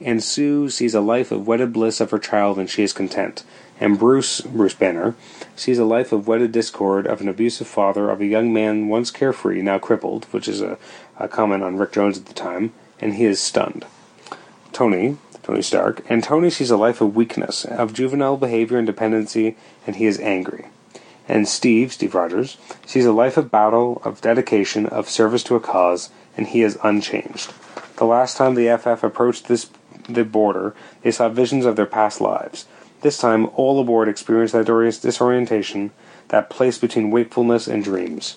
and 0.00 0.22
Sue 0.22 0.68
sees 0.68 0.94
a 0.94 1.00
life 1.00 1.32
of 1.32 1.46
wedded 1.46 1.72
bliss 1.72 2.00
of 2.00 2.10
her 2.10 2.18
child, 2.18 2.58
and 2.58 2.68
she 2.68 2.82
is 2.82 2.92
content. 2.92 3.44
And 3.80 3.98
Bruce, 3.98 4.40
Bruce 4.40 4.74
Banner, 4.74 5.14
sees 5.54 5.78
a 5.78 5.84
life 5.84 6.10
of 6.12 6.26
wedded 6.26 6.52
discord 6.52 7.06
of 7.06 7.20
an 7.20 7.28
abusive 7.28 7.66
father 7.66 8.10
of 8.10 8.20
a 8.20 8.26
young 8.26 8.52
man 8.52 8.88
once 8.88 9.10
carefree, 9.10 9.62
now 9.62 9.78
crippled, 9.78 10.24
which 10.26 10.48
is 10.48 10.60
a, 10.60 10.78
a 11.16 11.28
comment 11.28 11.62
on 11.62 11.76
Rick 11.76 11.92
Jones 11.92 12.18
at 12.18 12.26
the 12.26 12.34
time, 12.34 12.72
and 13.00 13.14
he 13.14 13.24
is 13.24 13.40
stunned. 13.40 13.86
Tony, 14.72 15.16
Tony 15.48 15.62
Stark, 15.62 16.04
and 16.10 16.22
Tony 16.22 16.50
sees 16.50 16.70
a 16.70 16.76
life 16.76 17.00
of 17.00 17.16
weakness, 17.16 17.64
of 17.64 17.94
juvenile 17.94 18.36
behavior 18.36 18.76
and 18.76 18.86
dependency, 18.86 19.56
and 19.86 19.96
he 19.96 20.04
is 20.04 20.20
angry. 20.20 20.66
And 21.26 21.48
Steve, 21.48 21.90
Steve 21.94 22.14
Rogers, 22.14 22.58
sees 22.84 23.06
a 23.06 23.12
life 23.12 23.38
of 23.38 23.50
battle, 23.50 24.02
of 24.04 24.20
dedication, 24.20 24.84
of 24.84 25.08
service 25.08 25.42
to 25.44 25.56
a 25.56 25.60
cause, 25.60 26.10
and 26.36 26.48
he 26.48 26.60
is 26.60 26.78
unchanged. 26.84 27.54
The 27.96 28.04
last 28.04 28.36
time 28.36 28.56
the 28.56 28.76
FF 28.76 29.02
approached 29.02 29.48
this 29.48 29.70
the 30.06 30.22
border, 30.22 30.74
they 31.00 31.10
saw 31.10 31.30
visions 31.30 31.64
of 31.64 31.76
their 31.76 31.86
past 31.86 32.20
lives. 32.20 32.66
This 33.00 33.16
time, 33.16 33.48
all 33.54 33.80
aboard 33.80 34.06
experienced 34.06 34.52
that 34.52 34.66
disorientation, 34.66 35.92
that 36.28 36.50
place 36.50 36.76
between 36.76 37.10
wakefulness 37.10 37.66
and 37.66 37.82
dreams. 37.82 38.36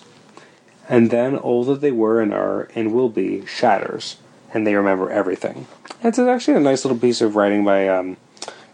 And 0.88 1.10
then 1.10 1.36
all 1.36 1.62
that 1.64 1.82
they 1.82 1.92
were 1.92 2.22
and 2.22 2.32
are 2.32 2.70
and 2.74 2.90
will 2.90 3.10
be 3.10 3.44
shatters, 3.44 4.16
and 4.52 4.66
they 4.66 4.74
remember 4.74 5.10
everything. 5.10 5.66
It's 6.02 6.18
actually 6.18 6.56
a 6.56 6.60
nice 6.60 6.84
little 6.84 6.98
piece 6.98 7.20
of 7.20 7.36
writing 7.36 7.64
by 7.64 7.88
um, 7.88 8.16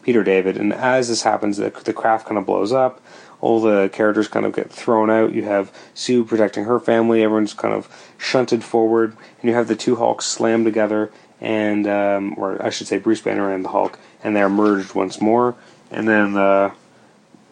Peter 0.02 0.24
David. 0.24 0.56
And 0.56 0.72
as 0.72 1.08
this 1.08 1.22
happens, 1.22 1.58
the, 1.58 1.70
the 1.70 1.92
craft 1.92 2.26
kind 2.26 2.38
of 2.38 2.46
blows 2.46 2.72
up. 2.72 3.00
All 3.40 3.60
the 3.60 3.88
characters 3.92 4.26
kind 4.26 4.44
of 4.44 4.52
get 4.54 4.72
thrown 4.72 5.10
out. 5.10 5.32
You 5.32 5.44
have 5.44 5.72
Sue 5.94 6.24
protecting 6.24 6.64
her 6.64 6.80
family. 6.80 7.22
Everyone's 7.22 7.54
kind 7.54 7.72
of 7.72 7.88
shunted 8.18 8.64
forward, 8.64 9.16
and 9.40 9.48
you 9.48 9.54
have 9.54 9.68
the 9.68 9.76
two 9.76 9.96
Hulks 9.96 10.26
slammed 10.26 10.64
together, 10.64 11.12
and 11.40 11.86
um, 11.86 12.34
or 12.36 12.60
I 12.64 12.70
should 12.70 12.88
say 12.88 12.98
Bruce 12.98 13.20
Banner 13.20 13.52
and 13.52 13.64
the 13.64 13.68
Hulk, 13.68 13.96
and 14.24 14.34
they 14.34 14.42
are 14.42 14.48
merged 14.48 14.94
once 14.94 15.20
more. 15.20 15.54
And 15.92 16.08
then 16.08 16.36
uh, 16.36 16.72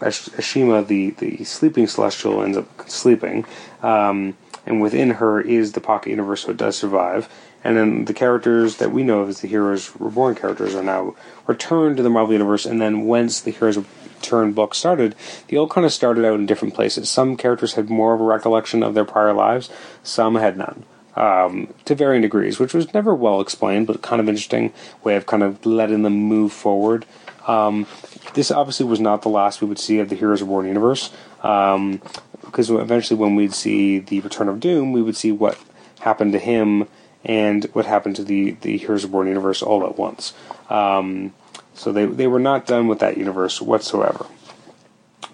Ashema, 0.01 0.85
the 0.85 1.11
the 1.11 1.45
sleeping 1.45 1.87
Celestial, 1.87 2.43
ends 2.43 2.57
up 2.57 2.91
sleeping, 2.91 3.47
um, 3.81 4.37
and 4.67 4.83
within 4.83 5.11
her 5.11 5.41
is 5.41 5.73
the 5.73 5.81
Pocket 5.81 6.11
Universe, 6.11 6.43
so 6.43 6.51
it 6.51 6.57
does 6.57 6.77
survive. 6.77 7.29
And 7.67 7.77
then 7.77 8.05
the 8.05 8.15
characters 8.15 8.77
that 8.77 8.93
we 8.93 9.03
know 9.03 9.23
of 9.23 9.29
as 9.29 9.41
the 9.41 9.49
Heroes 9.49 9.91
Reborn 9.99 10.37
characters 10.37 10.77
are 10.77 10.85
now 10.85 11.17
returned 11.49 11.97
to 11.97 12.03
the 12.05 12.09
Marvel 12.09 12.33
Universe, 12.33 12.65
and 12.65 12.81
then 12.81 13.07
whence 13.07 13.41
the 13.41 13.51
Heroes 13.51 13.77
Return 13.77 14.53
book 14.53 14.73
started, 14.73 15.17
they 15.49 15.57
all 15.57 15.67
kind 15.67 15.85
of 15.85 15.93
started 15.93 16.25
out 16.25 16.39
in 16.39 16.47
different 16.47 16.75
places. 16.75 17.11
Some 17.11 17.37
characters 17.37 17.73
had 17.73 17.91
more 17.91 18.15
of 18.15 18.21
a 18.21 18.25
recollection 18.25 18.85
of 18.85 18.95
their 18.95 19.05
prior 19.05 19.33
lives, 19.33 19.69
some 20.05 20.37
had 20.37 20.57
none. 20.57 20.85
Um, 21.17 21.75
to 21.87 21.97
varying 21.97 22.23
degrees, 22.23 22.61
which 22.61 22.73
was 22.73 22.95
never 22.95 23.13
well 23.13 23.41
explained, 23.41 23.89
but 23.89 24.01
kind 24.01 24.21
of 24.21 24.29
interesting 24.29 24.73
way 25.03 25.17
of 25.17 25.27
kind 25.27 25.43
of 25.43 25.67
letting 25.67 26.03
them 26.05 26.15
move 26.15 26.53
forward. 26.53 27.05
Um, 27.49 27.89
this 28.35 28.53
obviously 28.53 28.87
was 28.87 29.01
not 29.01 29.23
the 29.23 29.29
last 29.29 29.61
we 29.61 29.67
would 29.67 29.81
see 29.81 29.99
of 29.99 30.09
the 30.09 30.15
Heroes 30.15 30.41
Reborn 30.41 30.67
universe, 30.67 31.11
um, 31.43 32.01
because 32.45 32.71
eventually, 32.71 33.19
when 33.19 33.35
we'd 33.35 33.55
see 33.55 33.99
the 33.99 34.21
Return 34.21 34.49
of 34.49 34.61
Doom, 34.61 34.93
we 34.93 35.03
would 35.03 35.17
see 35.17 35.33
what 35.33 35.59
happened 35.99 36.33
to 36.33 36.39
him 36.39 36.87
and 37.27 37.65
what 37.73 37.85
happened 37.85 38.17
to 38.17 38.25
the 38.25 38.53
the 38.63 38.79
Heroes 38.79 39.05
Reborn 39.05 39.27
universe 39.27 39.63
all 39.63 39.85
at 39.85 39.99
once. 39.99 40.33
Um, 40.71 41.35
so 41.75 41.93
they 41.93 42.07
they 42.07 42.27
were 42.27 42.41
not 42.41 42.67
done 42.67 42.89
with 42.89 43.01
that 43.01 43.19
universe 43.19 43.61
whatsoever. 43.61 44.27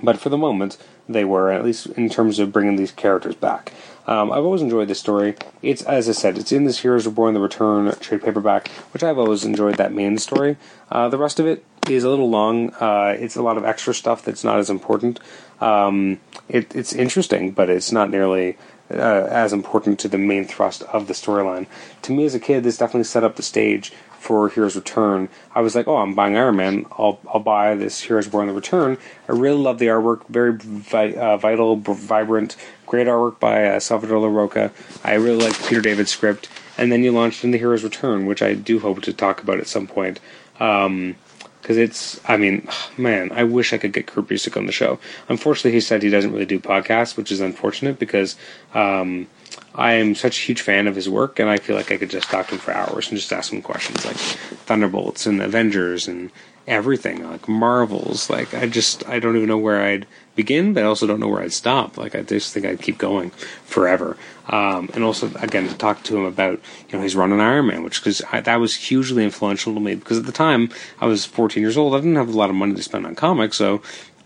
But 0.02 0.18
for 0.18 0.30
the 0.30 0.38
moment, 0.38 0.78
they 1.08 1.24
were 1.24 1.52
at 1.52 1.64
least 1.64 1.86
in 1.86 2.08
terms 2.08 2.38
of 2.38 2.52
bringing 2.52 2.76
these 2.76 2.90
characters 2.90 3.36
back. 3.36 3.72
Um, 4.04 4.32
I've 4.32 4.44
always 4.44 4.62
enjoyed 4.62 4.88
this 4.88 4.98
story. 4.98 5.36
It's 5.62 5.82
as 5.82 6.08
I 6.08 6.12
said, 6.12 6.36
it's 6.36 6.50
in 6.50 6.64
this 6.64 6.80
Heroes 6.80 7.06
Reborn: 7.06 7.34
The 7.34 7.40
Return 7.40 7.92
trade 8.00 8.22
paperback, 8.22 8.68
which 8.92 9.04
I've 9.04 9.18
always 9.18 9.44
enjoyed 9.44 9.76
that 9.76 9.92
main 9.92 10.18
story. 10.18 10.56
Uh, 10.90 11.08
the 11.08 11.18
rest 11.18 11.38
of 11.38 11.46
it 11.46 11.64
is 11.88 12.04
a 12.04 12.08
little 12.08 12.30
long. 12.30 12.70
Uh, 12.74 13.14
it's 13.18 13.36
a 13.36 13.42
lot 13.42 13.56
of 13.56 13.64
extra 13.64 13.94
stuff 13.94 14.24
that's 14.24 14.42
not 14.42 14.58
as 14.58 14.70
important. 14.70 15.20
Um, 15.60 16.18
it, 16.48 16.74
it's 16.74 16.92
interesting, 16.92 17.52
but 17.52 17.70
it's 17.70 17.92
not 17.92 18.10
nearly 18.10 18.56
uh, 18.94 19.28
as 19.30 19.52
important 19.52 19.98
to 20.00 20.08
the 20.08 20.18
main 20.18 20.44
thrust 20.44 20.82
of 20.84 21.06
the 21.06 21.14
storyline. 21.14 21.66
To 22.02 22.12
me, 22.12 22.24
as 22.24 22.34
a 22.34 22.40
kid, 22.40 22.64
this 22.64 22.78
definitely 22.78 23.04
set 23.04 23.24
up 23.24 23.36
the 23.36 23.42
stage 23.42 23.92
for 24.18 24.48
Heroes 24.48 24.76
Return. 24.76 25.28
I 25.54 25.60
was 25.60 25.74
like, 25.74 25.88
oh, 25.88 25.96
I'm 25.96 26.14
buying 26.14 26.36
Iron 26.36 26.56
Man. 26.56 26.86
I'll 26.92 27.20
I'll 27.32 27.40
buy 27.40 27.74
this 27.74 28.02
Heroes 28.02 28.26
Reborn: 28.26 28.46
The 28.46 28.54
Return. 28.54 28.98
I 29.28 29.32
really 29.32 29.60
love 29.60 29.78
the 29.78 29.86
artwork. 29.86 30.26
Very 30.28 30.56
vi- 30.56 31.14
uh, 31.14 31.36
vital, 31.36 31.76
vibrant, 31.76 32.56
great 32.86 33.08
artwork 33.08 33.40
by 33.40 33.64
uh, 33.66 33.80
Salvador 33.80 34.18
Larroca. 34.18 34.70
I 35.02 35.14
really 35.14 35.44
like 35.44 35.58
Peter 35.66 35.80
David's 35.80 36.10
script. 36.10 36.48
And 36.78 36.90
then 36.90 37.02
you 37.04 37.12
launched 37.12 37.44
in 37.44 37.50
the 37.50 37.58
Heroes 37.58 37.84
Return, 37.84 38.26
which 38.26 38.42
I 38.42 38.54
do 38.54 38.78
hope 38.78 39.02
to 39.02 39.12
talk 39.12 39.42
about 39.42 39.58
at 39.58 39.66
some 39.66 39.86
point. 39.86 40.20
Um, 40.58 41.16
because 41.62 41.78
it's. 41.78 42.20
I 42.28 42.36
mean, 42.36 42.68
man, 42.98 43.30
I 43.32 43.44
wish 43.44 43.72
I 43.72 43.78
could 43.78 43.92
get 43.92 44.06
Kurt 44.06 44.26
Busiek 44.26 44.56
on 44.56 44.66
the 44.66 44.72
show. 44.72 44.98
Unfortunately, 45.28 45.72
he 45.72 45.80
said 45.80 46.02
he 46.02 46.10
doesn't 46.10 46.32
really 46.32 46.44
do 46.44 46.58
podcasts, 46.58 47.16
which 47.16 47.30
is 47.30 47.40
unfortunate 47.40 47.98
because 47.98 48.36
um, 48.74 49.28
I 49.74 49.94
am 49.94 50.14
such 50.14 50.38
a 50.38 50.42
huge 50.42 50.60
fan 50.60 50.86
of 50.86 50.94
his 50.94 51.08
work, 51.08 51.38
and 51.38 51.48
I 51.48 51.56
feel 51.56 51.76
like 51.76 51.90
I 51.90 51.96
could 51.96 52.10
just 52.10 52.30
talk 52.30 52.48
to 52.48 52.54
him 52.54 52.60
for 52.60 52.72
hours 52.72 53.08
and 53.08 53.16
just 53.16 53.32
ask 53.32 53.52
him 53.52 53.62
questions 53.62 54.04
like 54.04 54.16
Thunderbolts 54.16 55.26
and 55.26 55.40
Avengers 55.40 56.08
and 56.08 56.30
everything, 56.66 57.28
like 57.28 57.48
Marvels. 57.48 58.30
Like 58.30 58.54
I 58.54 58.66
just 58.66 59.06
I 59.08 59.18
don't 59.18 59.36
even 59.36 59.48
know 59.48 59.58
where 59.58 59.82
I'd 59.82 60.06
begin, 60.34 60.72
but 60.72 60.82
I 60.82 60.86
also 60.86 61.06
don't 61.06 61.20
know 61.20 61.28
where 61.28 61.42
I'd 61.42 61.52
stop. 61.52 61.96
Like 61.96 62.14
I 62.14 62.22
just 62.22 62.52
think 62.52 62.66
I'd 62.66 62.80
keep 62.80 62.98
going 62.98 63.30
forever. 63.64 64.16
Um, 64.48 64.90
and 64.94 65.04
also 65.04 65.30
again 65.36 65.68
to 65.68 65.74
talk 65.76 66.02
to 66.04 66.16
him 66.16 66.24
about 66.24 66.60
you 66.88 66.96
know 66.96 67.02
his 67.02 67.16
run 67.16 67.32
on 67.32 67.40
Iron 67.40 67.66
Man, 67.66 67.82
which 67.82 68.00
because 68.00 68.22
that 68.32 68.56
was 68.56 68.74
hugely 68.74 69.24
influential 69.24 69.74
to 69.74 69.80
me 69.80 69.94
because 69.94 70.18
at 70.18 70.26
the 70.26 70.32
time 70.32 70.70
I 71.00 71.06
was 71.06 71.24
14 71.24 71.62
years 71.62 71.76
old, 71.76 71.94
I 71.94 71.98
didn't 71.98 72.16
have 72.16 72.28
a 72.28 72.36
lot 72.36 72.50
of 72.50 72.56
money 72.56 72.74
to 72.74 72.82
spend 72.82 73.06
on 73.06 73.14
comics, 73.14 73.56
so 73.56 73.82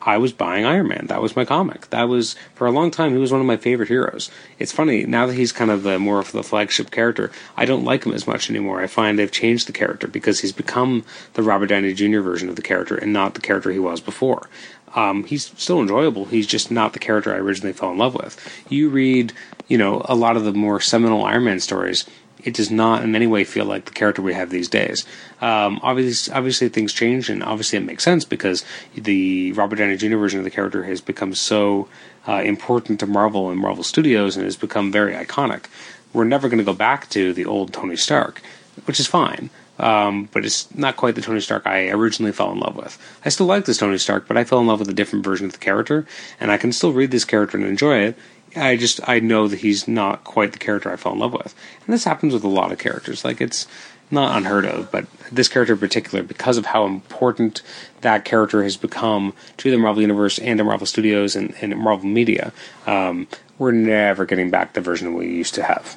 I 0.06 0.18
was 0.18 0.32
buying 0.32 0.64
Iron 0.64 0.86
Man. 0.86 1.06
That 1.08 1.20
was 1.20 1.34
my 1.34 1.44
comic. 1.44 1.90
That 1.90 2.04
was 2.04 2.36
for 2.54 2.66
a 2.66 2.70
long 2.70 2.92
time. 2.92 3.12
He 3.12 3.18
was 3.18 3.32
one 3.32 3.40
of 3.40 3.46
my 3.46 3.56
favorite 3.56 3.88
heroes. 3.88 4.30
It's 4.60 4.70
funny 4.70 5.04
now 5.04 5.26
that 5.26 5.34
he's 5.34 5.50
kind 5.50 5.70
of 5.70 5.82
the, 5.82 5.98
more 5.98 6.20
of 6.20 6.30
the 6.30 6.44
flagship 6.44 6.92
character. 6.92 7.32
I 7.56 7.64
don't 7.64 7.84
like 7.84 8.04
him 8.04 8.12
as 8.12 8.26
much 8.26 8.48
anymore. 8.48 8.80
I 8.80 8.86
find 8.86 9.18
they've 9.18 9.30
changed 9.30 9.66
the 9.66 9.72
character 9.72 10.06
because 10.06 10.40
he's 10.40 10.52
become 10.52 11.04
the 11.34 11.42
Robert 11.42 11.66
Downey 11.66 11.92
Jr. 11.92 12.20
version 12.20 12.48
of 12.48 12.54
the 12.54 12.62
character 12.62 12.94
and 12.94 13.12
not 13.12 13.34
the 13.34 13.40
character 13.40 13.72
he 13.72 13.80
was 13.80 14.00
before. 14.00 14.48
Um, 14.94 15.24
he's 15.24 15.52
still 15.56 15.80
enjoyable. 15.80 16.26
He's 16.26 16.46
just 16.46 16.70
not 16.70 16.92
the 16.92 17.00
character 17.00 17.34
I 17.34 17.38
originally 17.38 17.72
fell 17.72 17.90
in 17.90 17.98
love 17.98 18.14
with. 18.14 18.38
You 18.68 18.88
read, 18.88 19.32
you 19.66 19.76
know, 19.76 20.02
a 20.04 20.14
lot 20.14 20.36
of 20.36 20.44
the 20.44 20.52
more 20.52 20.80
seminal 20.80 21.24
Iron 21.24 21.44
Man 21.44 21.58
stories 21.58 22.06
it 22.46 22.54
does 22.54 22.70
not 22.70 23.02
in 23.02 23.14
any 23.16 23.26
way 23.26 23.42
feel 23.42 23.64
like 23.64 23.86
the 23.86 23.90
character 23.90 24.22
we 24.22 24.32
have 24.32 24.50
these 24.50 24.68
days. 24.68 25.04
Um, 25.40 25.80
obviously, 25.82 26.32
obviously 26.32 26.68
things 26.68 26.92
change, 26.92 27.28
and 27.28 27.42
obviously 27.42 27.76
it 27.76 27.84
makes 27.84 28.04
sense 28.04 28.24
because 28.24 28.64
the 28.94 29.50
Robert 29.52 29.76
Downey 29.76 29.96
Jr. 29.96 30.16
version 30.16 30.38
of 30.38 30.44
the 30.44 30.50
character 30.50 30.84
has 30.84 31.00
become 31.00 31.34
so 31.34 31.88
uh, 32.28 32.42
important 32.44 33.00
to 33.00 33.06
Marvel 33.06 33.50
and 33.50 33.60
Marvel 33.60 33.82
Studios, 33.82 34.36
and 34.36 34.44
has 34.44 34.56
become 34.56 34.92
very 34.92 35.12
iconic. 35.12 35.64
We're 36.12 36.24
never 36.24 36.48
going 36.48 36.58
to 36.58 36.64
go 36.64 36.72
back 36.72 37.10
to 37.10 37.32
the 37.32 37.44
old 37.44 37.72
Tony 37.72 37.96
Stark, 37.96 38.40
which 38.84 39.00
is 39.00 39.08
fine. 39.08 39.50
Um, 39.78 40.28
but 40.32 40.46
it's 40.46 40.74
not 40.74 40.96
quite 40.96 41.16
the 41.16 41.20
Tony 41.20 41.40
Stark 41.40 41.66
I 41.66 41.90
originally 41.90 42.32
fell 42.32 42.50
in 42.52 42.60
love 42.60 42.76
with. 42.76 42.96
I 43.24 43.28
still 43.28 43.44
like 43.44 43.66
this 43.66 43.76
Tony 43.78 43.98
Stark, 43.98 44.26
but 44.26 44.36
I 44.36 44.44
fell 44.44 44.60
in 44.60 44.66
love 44.66 44.78
with 44.78 44.88
a 44.88 44.94
different 44.94 45.24
version 45.24 45.44
of 45.46 45.52
the 45.52 45.58
character, 45.58 46.06
and 46.40 46.50
I 46.50 46.56
can 46.56 46.72
still 46.72 46.92
read 46.92 47.10
this 47.10 47.26
character 47.26 47.58
and 47.58 47.66
enjoy 47.66 47.98
it, 47.98 48.18
I 48.56 48.76
just 48.76 49.00
I 49.08 49.20
know 49.20 49.48
that 49.48 49.60
he's 49.60 49.86
not 49.86 50.24
quite 50.24 50.52
the 50.52 50.58
character 50.58 50.90
I 50.90 50.96
fell 50.96 51.12
in 51.12 51.18
love 51.18 51.32
with, 51.32 51.54
and 51.84 51.92
this 51.92 52.04
happens 52.04 52.32
with 52.32 52.44
a 52.44 52.48
lot 52.48 52.72
of 52.72 52.78
characters. 52.78 53.24
Like 53.24 53.40
it's 53.40 53.66
not 54.10 54.36
unheard 54.36 54.64
of, 54.64 54.90
but 54.90 55.06
this 55.32 55.48
character 55.48 55.72
in 55.74 55.80
particular, 55.80 56.22
because 56.22 56.56
of 56.56 56.66
how 56.66 56.86
important 56.86 57.60
that 58.02 58.24
character 58.24 58.62
has 58.62 58.76
become 58.76 59.34
to 59.56 59.70
the 59.70 59.76
Marvel 59.76 60.00
Universe 60.00 60.38
and 60.38 60.58
to 60.58 60.64
Marvel 60.64 60.86
Studios 60.86 61.34
and, 61.34 61.54
and 61.60 61.76
Marvel 61.76 62.08
Media, 62.08 62.52
um, 62.86 63.26
we're 63.58 63.72
never 63.72 64.24
getting 64.24 64.50
back 64.50 64.74
the 64.74 64.80
version 64.80 65.14
we 65.14 65.26
used 65.26 65.54
to 65.54 65.64
have. 65.64 65.96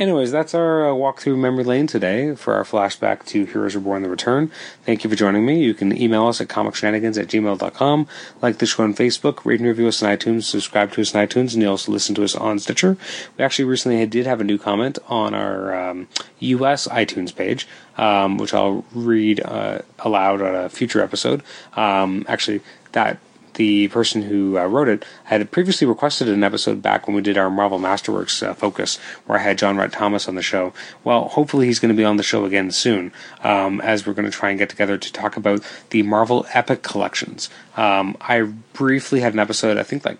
Anyways, 0.00 0.32
that's 0.32 0.54
our 0.54 0.88
uh, 0.88 0.94
walk 0.94 1.20
through 1.20 1.36
memory 1.36 1.62
lane 1.62 1.86
today 1.86 2.34
for 2.34 2.54
our 2.54 2.64
flashback 2.64 3.22
to 3.26 3.44
Heroes 3.44 3.74
Reborn 3.74 4.02
The 4.02 4.08
Return. 4.08 4.50
Thank 4.86 5.04
you 5.04 5.10
for 5.10 5.14
joining 5.14 5.44
me. 5.44 5.62
You 5.62 5.74
can 5.74 5.94
email 5.94 6.26
us 6.26 6.40
at 6.40 6.48
comicshenanigans 6.48 7.20
at 7.20 7.28
gmail.com, 7.28 8.08
like 8.40 8.56
the 8.56 8.64
show 8.64 8.82
on 8.82 8.94
Facebook, 8.94 9.44
rate 9.44 9.60
and 9.60 9.68
review 9.68 9.88
us 9.88 10.02
on 10.02 10.16
iTunes, 10.16 10.44
subscribe 10.44 10.92
to 10.92 11.02
us 11.02 11.14
on 11.14 11.26
iTunes, 11.26 11.52
and 11.52 11.62
you 11.62 11.68
also 11.68 11.92
listen 11.92 12.14
to 12.14 12.24
us 12.24 12.34
on 12.34 12.58
Stitcher. 12.58 12.96
We 13.36 13.44
actually 13.44 13.66
recently 13.66 14.06
did 14.06 14.24
have 14.24 14.40
a 14.40 14.44
new 14.44 14.56
comment 14.56 14.98
on 15.06 15.34
our 15.34 15.90
um, 15.90 16.08
US 16.38 16.88
iTunes 16.88 17.36
page, 17.36 17.68
um, 17.98 18.38
which 18.38 18.54
I'll 18.54 18.86
read 18.94 19.42
uh, 19.44 19.80
aloud 19.98 20.40
on 20.40 20.54
a 20.54 20.70
future 20.70 21.02
episode. 21.02 21.42
Um, 21.76 22.24
actually, 22.26 22.62
that 22.92 23.18
the 23.60 23.88
person 23.88 24.22
who 24.22 24.56
uh, 24.56 24.64
wrote 24.64 24.88
it 24.88 25.04
had 25.24 25.50
previously 25.50 25.86
requested 25.86 26.26
an 26.30 26.42
episode 26.42 26.80
back 26.80 27.06
when 27.06 27.14
we 27.14 27.20
did 27.20 27.36
our 27.36 27.50
Marvel 27.50 27.78
Masterworks 27.78 28.42
uh, 28.42 28.54
focus, 28.54 28.96
where 29.26 29.38
I 29.38 29.42
had 29.42 29.58
John 29.58 29.76
Rhett 29.76 29.92
Thomas 29.92 30.28
on 30.28 30.34
the 30.34 30.40
show. 30.40 30.72
Well, 31.04 31.28
hopefully 31.28 31.66
he's 31.66 31.78
going 31.78 31.94
to 31.94 31.96
be 31.96 32.02
on 32.02 32.16
the 32.16 32.22
show 32.22 32.46
again 32.46 32.70
soon, 32.70 33.12
um, 33.44 33.82
as 33.82 34.06
we're 34.06 34.14
going 34.14 34.24
to 34.24 34.34
try 34.34 34.48
and 34.48 34.58
get 34.58 34.70
together 34.70 34.96
to 34.96 35.12
talk 35.12 35.36
about 35.36 35.60
the 35.90 36.02
Marvel 36.02 36.46
Epic 36.54 36.82
collections. 36.82 37.50
Um, 37.76 38.16
I 38.22 38.40
briefly 38.72 39.20
had 39.20 39.34
an 39.34 39.38
episode, 39.38 39.76
I 39.76 39.82
think 39.82 40.06
like 40.06 40.16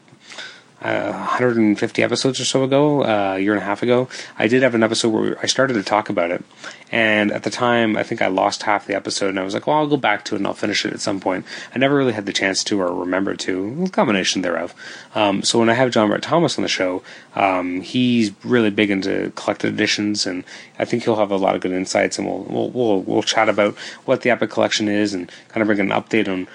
uh, 0.82 1.10
150 1.10 2.02
episodes 2.02 2.40
or 2.40 2.44
so 2.44 2.64
ago, 2.64 3.04
uh, 3.04 3.34
a 3.36 3.38
year 3.38 3.52
and 3.52 3.62
a 3.62 3.64
half 3.64 3.82
ago, 3.82 4.08
I 4.38 4.48
did 4.48 4.62
have 4.62 4.74
an 4.74 4.82
episode 4.82 5.10
where 5.10 5.38
I 5.40 5.46
started 5.46 5.74
to 5.74 5.82
talk 5.82 6.08
about 6.08 6.30
it. 6.30 6.44
And 6.92 7.30
at 7.30 7.44
the 7.44 7.50
time, 7.50 7.96
I 7.96 8.02
think 8.02 8.20
I 8.20 8.26
lost 8.26 8.64
half 8.64 8.86
the 8.86 8.96
episode, 8.96 9.28
and 9.28 9.38
I 9.38 9.44
was 9.44 9.54
like, 9.54 9.66
well, 9.66 9.76
I'll 9.76 9.86
go 9.86 9.96
back 9.96 10.24
to 10.26 10.34
it 10.34 10.38
and 10.38 10.46
I'll 10.46 10.54
finish 10.54 10.84
it 10.84 10.92
at 10.92 11.00
some 11.00 11.20
point. 11.20 11.44
I 11.74 11.78
never 11.78 11.94
really 11.94 12.14
had 12.14 12.26
the 12.26 12.32
chance 12.32 12.64
to 12.64 12.80
or 12.80 12.92
remember 12.92 13.36
to, 13.36 13.84
a 13.84 13.88
combination 13.90 14.42
thereof. 14.42 14.74
Um, 15.14 15.42
so 15.42 15.58
when 15.58 15.70
I 15.70 15.74
have 15.74 15.92
John 15.92 16.10
Rhett 16.10 16.22
Thomas 16.22 16.58
on 16.58 16.62
the 16.62 16.68
show, 16.68 17.02
um, 17.36 17.80
he's 17.82 18.32
really 18.44 18.70
big 18.70 18.90
into 18.90 19.32
collected 19.36 19.72
editions, 19.72 20.26
and 20.26 20.44
I 20.78 20.84
think 20.84 21.04
he'll 21.04 21.16
have 21.16 21.30
a 21.30 21.36
lot 21.36 21.54
of 21.54 21.60
good 21.60 21.72
insights, 21.72 22.18
and 22.18 22.26
we'll, 22.26 22.42
we'll, 22.44 22.70
we'll, 22.70 23.02
we'll 23.02 23.22
chat 23.22 23.48
about 23.48 23.76
what 24.06 24.22
the 24.22 24.30
Epic 24.30 24.50
Collection 24.50 24.88
is 24.88 25.14
and 25.14 25.30
kind 25.48 25.62
of 25.62 25.66
bring 25.66 25.80
an 25.80 25.90
update 25.90 26.26
on 26.28 26.48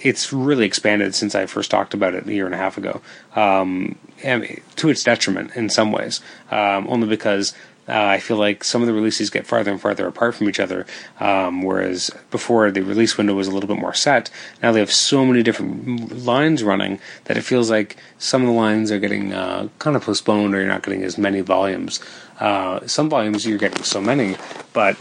it's 0.00 0.32
really 0.32 0.64
expanded 0.64 1.14
since 1.14 1.34
I 1.34 1.46
first 1.46 1.70
talked 1.70 1.94
about 1.94 2.14
it 2.14 2.26
a 2.26 2.32
year 2.32 2.46
and 2.46 2.54
a 2.54 2.58
half 2.58 2.78
ago, 2.78 3.00
um, 3.36 3.96
to 4.22 4.88
its 4.88 5.04
detriment 5.04 5.54
in 5.56 5.68
some 5.68 5.92
ways, 5.92 6.20
um, 6.50 6.86
only 6.88 7.06
because 7.06 7.54
uh, 7.88 8.04
I 8.04 8.20
feel 8.20 8.36
like 8.36 8.64
some 8.64 8.82
of 8.82 8.86
the 8.86 8.92
releases 8.92 9.30
get 9.30 9.46
farther 9.46 9.70
and 9.70 9.80
farther 9.80 10.06
apart 10.06 10.34
from 10.34 10.48
each 10.48 10.60
other. 10.60 10.86
Um, 11.20 11.62
whereas 11.62 12.10
before 12.30 12.70
the 12.70 12.82
release 12.82 13.16
window 13.16 13.34
was 13.34 13.46
a 13.46 13.50
little 13.50 13.68
bit 13.68 13.78
more 13.78 13.94
set, 13.94 14.30
now 14.62 14.72
they 14.72 14.80
have 14.80 14.92
so 14.92 15.24
many 15.24 15.42
different 15.42 16.24
lines 16.24 16.62
running 16.62 17.00
that 17.24 17.38
it 17.38 17.42
feels 17.42 17.70
like 17.70 17.96
some 18.18 18.42
of 18.42 18.48
the 18.48 18.54
lines 18.54 18.92
are 18.92 18.98
getting 18.98 19.32
uh, 19.32 19.68
kind 19.78 19.96
of 19.96 20.02
postponed, 20.02 20.54
or 20.54 20.58
you're 20.58 20.68
not 20.68 20.82
getting 20.82 21.02
as 21.02 21.16
many 21.16 21.40
volumes. 21.40 22.00
Uh, 22.38 22.86
some 22.86 23.08
volumes 23.08 23.46
you're 23.46 23.58
getting 23.58 23.82
so 23.82 24.00
many, 24.00 24.36
but 24.72 24.96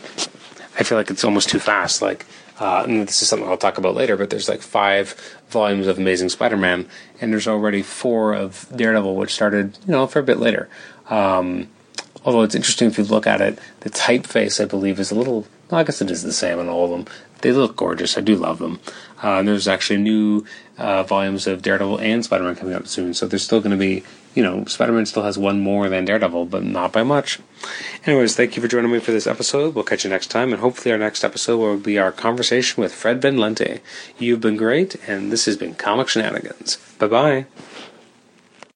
I 0.80 0.84
feel 0.84 0.98
like 0.98 1.10
it's 1.10 1.26
almost 1.26 1.50
too 1.50 1.60
fast. 1.60 2.02
Like 2.02 2.26
uh, 2.60 2.84
and 2.88 3.08
this 3.08 3.22
is 3.22 3.28
something 3.28 3.48
I'll 3.48 3.58
talk 3.58 3.78
about 3.78 3.96
later, 3.96 4.18
but 4.18 4.30
there's 4.30 4.50
like 4.50 4.62
five 4.62 5.16
volumes 5.50 5.88
of 5.88 5.98
Amazing 5.98 6.30
Spider-Man, 6.30 6.88
and 7.22 7.32
there's 7.32 7.48
already 7.48 7.82
four 7.82 8.34
of 8.34 8.68
Daredevil, 8.76 9.16
which 9.16 9.34
started, 9.34 9.78
you 9.86 9.92
know, 9.92 10.04
a 10.04 10.08
fair 10.08 10.24
bit 10.24 10.38
later. 10.38 10.68
Um, 11.10 11.70
although 12.24 12.42
it's 12.42 12.56
interesting 12.56 12.88
if 12.88 12.98
you 12.98 13.04
look 13.04 13.28
at 13.28 13.42
it, 13.42 13.60
the 13.82 13.90
typeface, 13.90 14.62
I 14.62 14.66
believe, 14.66 15.00
is 15.00 15.12
a 15.12 15.16
little. 15.16 15.48
Well, 15.70 15.82
I 15.82 15.84
guess 15.84 16.02
it 16.02 16.10
is 16.10 16.24
the 16.24 16.34
same 16.34 16.60
on 16.60 16.70
all 16.70 16.86
of 16.86 16.92
them. 16.92 17.14
They 17.42 17.52
look 17.52 17.76
gorgeous. 17.76 18.18
I 18.18 18.22
do 18.22 18.36
love 18.36 18.58
them. 18.58 18.80
Uh, 19.24 19.40
and 19.40 19.48
there's 19.48 19.68
actually 19.68 19.98
new 19.98 20.46
uh, 20.78 21.04
volumes 21.04 21.46
of 21.46 21.62
Daredevil 21.62 22.00
and 22.00 22.24
Spider-Man 22.24 22.56
coming 22.56 22.74
up 22.74 22.88
soon, 22.88 23.14
so 23.14 23.28
there's 23.28 23.44
still 23.44 23.62
going 23.62 23.72
to 23.72 23.78
be 23.78 24.04
you 24.36 24.44
know, 24.44 24.66
Spider 24.66 24.94
Man 24.94 25.06
still 25.06 25.24
has 25.24 25.38
one 25.38 25.60
more 25.62 25.90
than 25.90 26.06
Daredevil, 26.06 26.46
but 26.46 26.64
not 26.64 26.94
by 26.94 27.04
much. 27.04 27.40
Anyways, 28.06 28.36
thank 28.36 28.56
you 28.56 28.62
for 28.62 28.68
joining 28.68 28.92
me 28.92 29.00
for 29.00 29.12
this 29.12 29.28
episode. 29.28 29.74
We'll 29.74 29.84
catch 29.84 30.04
you 30.04 30.10
next 30.10 30.28
time, 30.28 30.52
and 30.52 30.62
hopefully, 30.62 30.92
our 30.92 30.98
next 30.98 31.24
episode 31.24 31.58
will 31.58 31.78
be 31.78 31.98
our 31.98 32.12
conversation 32.12 32.82
with 32.82 32.94
Fred 32.94 33.22
Van 33.22 33.38
Lente. 33.38 33.80
You've 34.18 34.42
been 34.42 34.58
great, 34.58 34.96
and 35.08 35.32
this 35.32 35.46
has 35.46 35.58
been 35.58 35.76
Comic 35.76 36.08
Shenanigans. 36.08 36.78
Bye 37.00 37.08
bye. 37.08 37.46